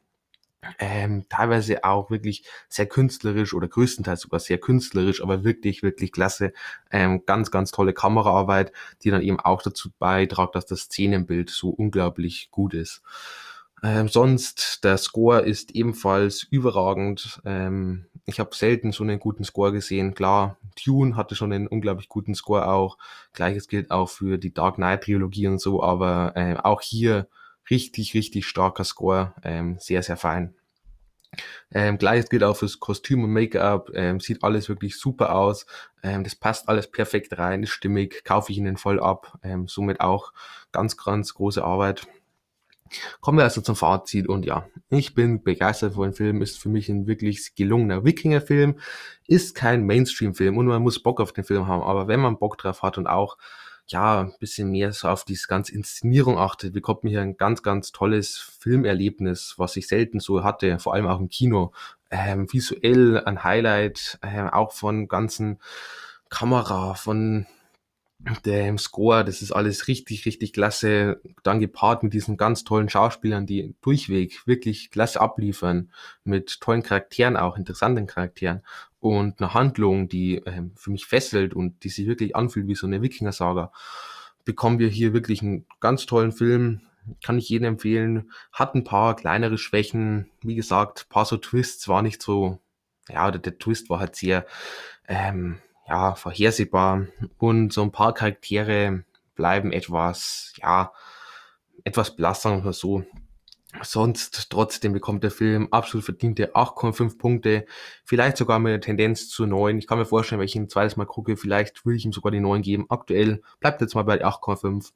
ähm, 0.80 1.26
teilweise 1.30 1.84
auch 1.84 2.10
wirklich 2.10 2.46
sehr 2.70 2.86
künstlerisch 2.86 3.54
oder 3.54 3.68
größtenteils 3.68 4.22
sogar 4.22 4.40
sehr 4.40 4.58
künstlerisch, 4.58 5.22
aber 5.22 5.44
wirklich, 5.44 5.84
wirklich 5.84 6.12
klasse. 6.12 6.54
Ähm, 6.92 7.24
ganz, 7.26 7.52
ganz 7.52 7.72
tolle 7.72 7.94
Kameraarbeit, 7.94 8.72
die 9.04 9.12
dann 9.12 9.22
eben 9.22 9.40
auch 9.40 9.62
dazu 9.62 9.90
beitragt, 10.00 10.56
dass 10.56 10.66
das 10.66 10.82
Szenenbild 10.82 11.50
so 11.50 11.70
unglaublich 11.70 12.50
gut 12.52 12.74
ist. 12.74 13.02
Ähm, 13.84 14.08
sonst, 14.08 14.86
der 14.86 14.98
Score 14.98 15.42
ist 15.42 15.72
ebenfalls 15.72 16.44
überragend. 16.44 17.42
Ähm, 17.44 18.06
ich 18.26 18.40
habe 18.40 18.56
selten 18.56 18.94
so 18.94 19.04
einen 19.04 19.20
guten 19.20 19.44
Score 19.44 19.74
gesehen. 19.74 20.14
Klar, 20.14 20.58
Tune 20.82 21.18
hatte 21.18 21.36
schon 21.36 21.52
einen 21.52 21.68
unglaublich 21.68 22.08
guten 22.08 22.34
Score 22.34 22.68
auch. 22.70 22.98
Gleiches 23.34 23.68
gilt 23.68 23.92
auch 23.92 24.10
für 24.10 24.38
die 24.38 24.54
Dark 24.54 24.76
Knight 24.76 25.04
Trilogie 25.04 25.48
und 25.48 25.60
so, 25.60 25.84
aber 25.84 26.32
äh, 26.38 26.56
auch 26.56 26.82
hier 26.82 27.28
richtig, 27.70 28.14
richtig 28.14 28.48
starker 28.48 28.86
Score, 28.86 29.34
ähm, 29.44 29.78
sehr, 29.80 30.02
sehr 30.02 30.18
fein. 30.18 30.56
Ähm, 31.72 31.98
gleiches 31.98 32.30
gilt 32.30 32.44
auch 32.44 32.56
fürs 32.56 32.80
Kostüm 32.80 33.24
und 33.24 33.32
Make-up, 33.32 33.90
ähm, 33.94 34.20
sieht 34.20 34.44
alles 34.44 34.70
wirklich 34.70 34.98
super 34.98 35.36
aus, 35.36 35.66
ähm, 36.04 36.24
das 36.24 36.36
passt 36.36 36.70
alles 36.70 36.90
perfekt 36.90 37.38
rein, 37.38 37.64
ist 37.64 37.72
stimmig, 37.72 38.24
kaufe 38.24 38.52
ich 38.52 38.58
Ihnen 38.58 38.78
voll 38.78 39.00
ab, 39.00 39.40
ähm, 39.44 39.68
somit 39.68 40.00
auch 40.00 40.34
ganz, 40.72 40.98
ganz 40.98 41.34
große 41.34 41.64
Arbeit. 41.64 42.08
Kommen 43.22 43.40
wir 43.40 43.44
also 43.44 43.62
zum 43.62 43.76
Fazit 43.76 44.28
und 44.28 44.46
ja, 44.46 44.68
ich 44.90 45.16
bin 45.16 45.44
begeistert 45.44 45.96
von 45.96 46.10
dem 46.10 46.14
Film, 46.14 46.42
ist 46.44 46.60
für 46.60 46.70
mich 46.70 46.90
ein 46.90 47.08
wirklich 47.08 47.56
gelungener 47.56 48.04
Wikinger-Film, 48.04 48.80
ist 49.28 49.56
kein 49.56 49.86
Mainstream-Film 49.86 50.58
und 50.58 50.68
man 50.68 50.84
muss 50.84 51.02
Bock 51.02 51.20
auf 51.20 51.34
den 51.34 51.44
Film 51.44 51.68
haben, 51.68 51.82
aber 51.82 52.08
wenn 52.08 52.20
man 52.20 52.38
Bock 52.38 52.58
drauf 52.58 52.84
hat 52.84 53.00
und 53.00 53.08
auch 53.08 53.38
ja, 53.88 54.22
ein 54.22 54.34
bisschen 54.40 54.72
mehr 54.72 54.92
so 54.94 55.08
auf 55.08 55.26
diese 55.26 55.48
ganze 55.48 55.74
Inszenierung 55.74 56.38
achtet, 56.38 56.74
bekommt 56.74 57.04
man 57.04 57.12
hier 57.12 57.22
ein 57.22 57.38
ganz, 57.38 57.64
ganz 57.64 57.92
tolles 57.92 58.38
Filmerlebnis, 58.38 59.56
was 59.58 59.76
ich 59.76 59.88
selten 59.88 60.20
so 60.20 60.44
hatte, 60.44 60.80
vor 60.80 60.94
allem 60.94 61.08
auch 61.08 61.20
im 61.20 61.30
Kino. 61.30 61.74
Ähm, 62.10 62.52
visuell 62.52 63.24
ein 63.24 63.44
Highlight, 63.44 64.20
ähm, 64.22 64.50
auch 64.50 64.72
von 64.72 65.08
ganzen 65.08 65.60
Kamera, 66.30 66.94
von 66.94 67.46
dem 68.46 68.78
Score, 68.78 69.26
das 69.26 69.42
ist 69.42 69.52
alles 69.52 69.88
richtig, 69.88 70.26
richtig 70.26 70.54
klasse. 70.54 71.22
Dann 71.44 71.60
gepaart 71.60 72.04
mit 72.04 72.14
diesen 72.14 72.38
ganz 72.38 72.64
tollen 72.64 72.90
Schauspielern, 72.90 73.46
die 73.46 73.76
durchweg 73.82 74.48
wirklich 74.48 74.92
klasse 74.92 75.20
abliefern, 75.20 75.92
mit 76.24 76.62
tollen 76.62 76.84
Charakteren 76.84 77.36
auch, 77.36 77.58
interessanten 77.58 78.08
Charakteren 78.08 78.62
und 79.00 79.42
eine 79.42 79.54
Handlung, 79.54 80.08
die 80.08 80.38
ähm, 80.46 80.72
für 80.76 80.92
mich 80.92 81.06
fesselt 81.06 81.54
und 81.54 81.84
die 81.84 81.90
sich 81.90 82.08
wirklich 82.08 82.36
anfühlt 82.36 82.68
wie 82.68 82.76
so 82.76 82.88
eine 82.88 83.02
Wikinger-Saga, 83.02 83.72
bekommen 84.46 84.80
wir 84.80 84.88
hier 84.88 85.14
wirklich 85.14 85.42
einen 85.42 85.66
ganz 85.82 86.06
tollen 86.06 86.32
Film. 86.32 86.82
Kann 87.22 87.38
ich 87.38 87.50
jedem 87.50 87.68
empfehlen. 87.68 88.32
Hat 88.54 88.76
ein 88.76 88.86
paar 88.86 89.18
kleinere 89.18 89.58
Schwächen. 89.58 90.32
Wie 90.42 90.56
gesagt, 90.56 91.10
paar 91.10 91.26
so 91.26 91.36
Twists 91.36 91.90
war 91.90 92.02
nicht 92.02 92.22
so, 92.22 92.60
ja, 93.10 93.30
der, 93.30 93.42
der 93.42 93.58
Twist 93.58 93.90
war 93.90 94.00
halt 94.00 94.16
sehr, 94.16 94.46
ähm, 95.10 95.60
ja, 95.88 96.16
vorhersehbar. 96.16 97.08
Und 97.38 97.74
so 97.74 97.82
ein 97.84 97.92
paar 97.92 98.14
Charaktere 98.14 99.04
bleiben 99.36 99.72
etwas, 99.72 100.54
ja, 100.58 100.92
etwas 101.84 102.16
blass, 102.16 102.42
sagen 102.42 102.64
wir 102.64 102.74
so. 102.74 103.04
Sonst 103.82 104.52
trotzdem 104.52 104.94
bekommt 104.94 105.24
der 105.24 105.32
Film 105.32 105.68
absolut 105.72 106.06
verdiente 106.06 106.54
8,5 106.54 107.18
Punkte, 107.18 107.66
vielleicht 108.06 108.38
sogar 108.38 108.60
mit 108.60 108.72
der 108.72 108.82
Tendenz 108.82 109.30
zu 109.30 109.48
9. 109.48 109.80
Ich 109.80 109.88
kann 109.88 109.98
mir 109.98 110.06
vorstellen, 110.06 110.40
wenn 110.40 110.46
ich 110.46 110.56
ihn 110.56 110.64
ein 110.64 110.70
zweites 110.70 110.96
Mal 110.96 111.06
gucke, 111.06 111.38
vielleicht 111.38 111.84
will 111.84 111.96
ich 111.96 112.06
ihm 112.06 112.14
sogar 112.14 112.32
die 112.32 112.40
9 112.40 112.62
geben. 112.62 112.86
Aktuell 112.90 113.42
bleibt 113.60 113.82
jetzt 113.82 113.96
mal 113.96 114.04
bei 114.04 114.24
8,5. 114.24 114.92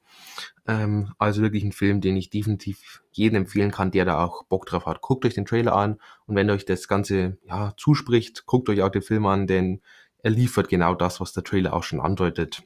Ähm, 0.68 1.12
also 1.18 1.42
wirklich 1.42 1.64
ein 1.64 1.72
Film, 1.72 2.00
den 2.00 2.16
ich 2.16 2.30
definitiv 2.30 3.02
jedem 3.10 3.38
empfehlen 3.38 3.72
kann, 3.72 3.90
der 3.90 4.04
da 4.04 4.24
auch 4.24 4.44
Bock 4.44 4.64
drauf 4.66 4.86
hat. 4.86 5.00
Guckt 5.00 5.24
euch 5.24 5.34
den 5.34 5.46
Trailer 5.46 5.74
an 5.74 5.98
und 6.26 6.36
wenn 6.36 6.48
euch 6.48 6.64
das 6.64 6.86
Ganze 6.86 7.36
ja, 7.48 7.72
zuspricht, 7.76 8.46
guckt 8.46 8.68
euch 8.68 8.82
auch 8.82 8.90
den 8.90 9.02
Film 9.02 9.26
an, 9.26 9.48
denn 9.48 9.80
er 10.22 10.30
liefert 10.30 10.68
genau 10.68 10.94
das, 10.94 11.20
was 11.20 11.32
der 11.32 11.44
Trailer 11.44 11.72
auch 11.72 11.82
schon 11.82 12.00
andeutet. 12.00 12.62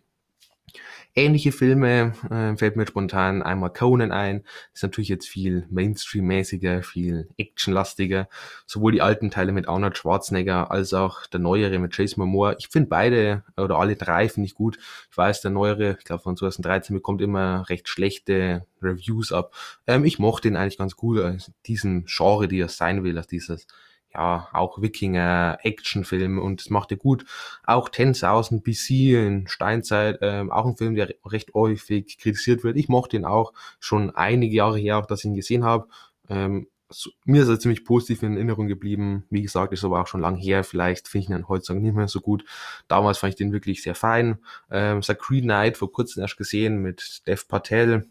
Ähnliche 1.14 1.52
Filme 1.52 2.14
äh, 2.30 2.56
fällt 2.56 2.76
mir 2.76 2.86
spontan 2.86 3.42
einmal 3.42 3.70
Conan 3.70 4.12
ein. 4.12 4.44
Ist 4.72 4.82
natürlich 4.82 5.10
jetzt 5.10 5.28
viel 5.28 5.66
Mainstream-mäßiger, 5.68 6.82
viel 6.82 7.28
actionlastiger. 7.36 8.28
Sowohl 8.64 8.92
die 8.92 9.02
alten 9.02 9.30
Teile 9.30 9.52
mit 9.52 9.68
Arnold 9.68 9.98
Schwarzenegger 9.98 10.70
als 10.70 10.94
auch 10.94 11.26
der 11.26 11.40
neuere 11.40 11.78
mit 11.78 11.94
Chase 11.94 12.18
Momoa. 12.18 12.54
Ich 12.58 12.68
finde 12.68 12.88
beide 12.88 13.44
oder 13.58 13.76
alle 13.78 13.94
drei 13.96 14.30
finde 14.30 14.46
ich 14.46 14.54
gut. 14.54 14.78
Ich 15.10 15.16
weiß, 15.18 15.42
der 15.42 15.50
neuere, 15.50 15.96
ich 15.98 16.04
glaube 16.06 16.22
von 16.22 16.34
2013 16.34 16.96
bekommt 16.96 17.20
immer 17.20 17.68
recht 17.68 17.90
schlechte 17.90 18.64
Reviews 18.80 19.32
ab. 19.32 19.54
Ähm, 19.86 20.06
ich 20.06 20.18
mochte 20.18 20.48
ihn 20.48 20.56
eigentlich 20.56 20.78
ganz 20.78 20.96
gut, 20.96 21.18
also 21.18 21.52
diesen 21.66 22.06
Genre, 22.06 22.48
die 22.48 22.60
er 22.60 22.68
sein 22.68 23.04
will, 23.04 23.18
als 23.18 23.26
dieses 23.26 23.66
ja, 24.14 24.48
auch 24.52 24.82
Wikinger, 24.82 25.58
Actionfilm 25.62 26.38
und 26.38 26.60
das 26.60 26.70
macht 26.70 26.90
er 26.90 26.96
gut. 26.96 27.24
Auch 27.64 27.88
10.000 27.88 28.62
BC 28.62 29.26
in 29.26 29.48
Steinzeit, 29.48 30.18
ähm, 30.22 30.50
auch 30.50 30.66
ein 30.66 30.76
Film, 30.76 30.94
der 30.94 31.14
recht 31.24 31.54
häufig 31.54 32.18
kritisiert 32.18 32.64
wird. 32.64 32.76
Ich 32.76 32.88
mochte 32.88 33.16
ihn 33.16 33.24
auch 33.24 33.52
schon 33.80 34.10
einige 34.14 34.54
Jahre 34.54 34.78
her, 34.78 34.98
auch 34.98 35.06
dass 35.06 35.20
ich 35.20 35.26
ihn 35.26 35.34
gesehen 35.34 35.64
habe. 35.64 35.88
Ähm, 36.28 36.68
so, 36.94 37.10
mir 37.24 37.42
ist 37.42 37.48
er 37.48 37.58
ziemlich 37.58 37.84
positiv 37.84 38.22
in 38.22 38.34
Erinnerung 38.34 38.68
geblieben. 38.68 39.24
Wie 39.30 39.42
gesagt, 39.42 39.72
ist 39.72 39.84
aber 39.84 40.00
auch 40.00 40.06
schon 40.06 40.20
lang 40.20 40.36
her. 40.36 40.64
Vielleicht 40.64 41.08
finde 41.08 41.24
ich 41.24 41.30
ihn 41.30 41.48
heutzutage 41.48 41.80
nicht 41.80 41.94
mehr 41.94 42.08
so 42.08 42.20
gut. 42.20 42.44
Damals 42.88 43.18
fand 43.18 43.32
ich 43.32 43.38
den 43.38 43.52
wirklich 43.52 43.82
sehr 43.82 43.94
fein. 43.94 44.38
Ähm, 44.70 45.00
Green 45.00 45.44
Knight 45.44 45.76
vor 45.76 45.90
kurzem 45.90 46.22
erst 46.22 46.36
gesehen 46.36 46.82
mit 46.82 47.26
Dev 47.26 47.44
Patel. 47.48 48.08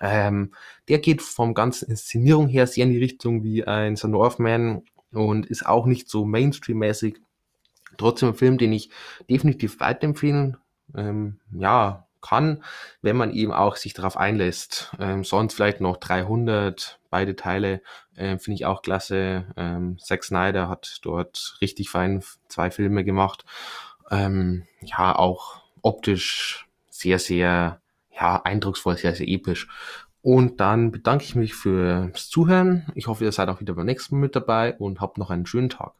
Ähm, 0.00 0.54
der 0.88 0.98
geht 0.98 1.22
vom 1.22 1.54
ganzen 1.54 1.90
Inszenierung 1.90 2.48
her 2.48 2.66
sehr 2.66 2.84
in 2.84 2.92
die 2.92 2.98
Richtung 2.98 3.44
wie 3.44 3.64
ein 3.64 3.96
Son 3.96 4.14
of 4.14 4.38
Man 4.38 4.82
und 5.12 5.46
ist 5.46 5.66
auch 5.66 5.86
nicht 5.86 6.08
so 6.08 6.24
Mainstream-mäßig. 6.24 7.16
Trotzdem 7.98 8.30
ein 8.30 8.34
Film, 8.34 8.58
den 8.58 8.72
ich 8.72 8.90
definitiv 9.28 9.80
weiterempfehlen 9.80 10.56
ähm, 10.96 11.40
ja, 11.52 12.06
kann, 12.22 12.62
wenn 13.02 13.16
man 13.16 13.32
eben 13.32 13.52
auch 13.52 13.76
sich 13.76 13.92
darauf 13.92 14.16
einlässt. 14.16 14.94
Ähm, 14.98 15.24
sonst 15.24 15.54
vielleicht 15.54 15.80
noch 15.80 15.98
300, 15.98 17.00
beide 17.10 17.36
Teile, 17.36 17.82
äh, 18.16 18.38
finde 18.38 18.54
ich 18.54 18.64
auch 18.64 18.80
klasse. 18.82 19.46
Ähm, 19.56 19.98
Zack 19.98 20.24
Snyder 20.24 20.68
hat 20.68 21.00
dort 21.02 21.58
richtig 21.60 21.90
fein 21.90 22.22
zwei 22.48 22.70
Filme 22.70 23.04
gemacht. 23.04 23.44
Ähm, 24.10 24.66
ja, 24.80 25.14
auch 25.14 25.62
optisch 25.82 26.66
sehr, 26.88 27.18
sehr 27.18 27.80
ja, 28.10 28.40
eindrucksvoll, 28.42 28.96
sehr, 28.96 29.14
sehr 29.14 29.28
episch. 29.28 29.68
Und 30.22 30.60
dann 30.60 30.92
bedanke 30.92 31.24
ich 31.24 31.34
mich 31.34 31.54
fürs 31.54 32.28
Zuhören. 32.28 32.86
Ich 32.94 33.08
hoffe, 33.08 33.24
ihr 33.24 33.32
seid 33.32 33.48
auch 33.48 33.60
wieder 33.60 33.74
beim 33.74 33.86
nächsten 33.86 34.14
Mal 34.16 34.22
mit 34.22 34.36
dabei 34.36 34.76
und 34.78 35.00
habt 35.00 35.18
noch 35.18 35.30
einen 35.30 35.46
schönen 35.46 35.68
Tag. 35.68 35.94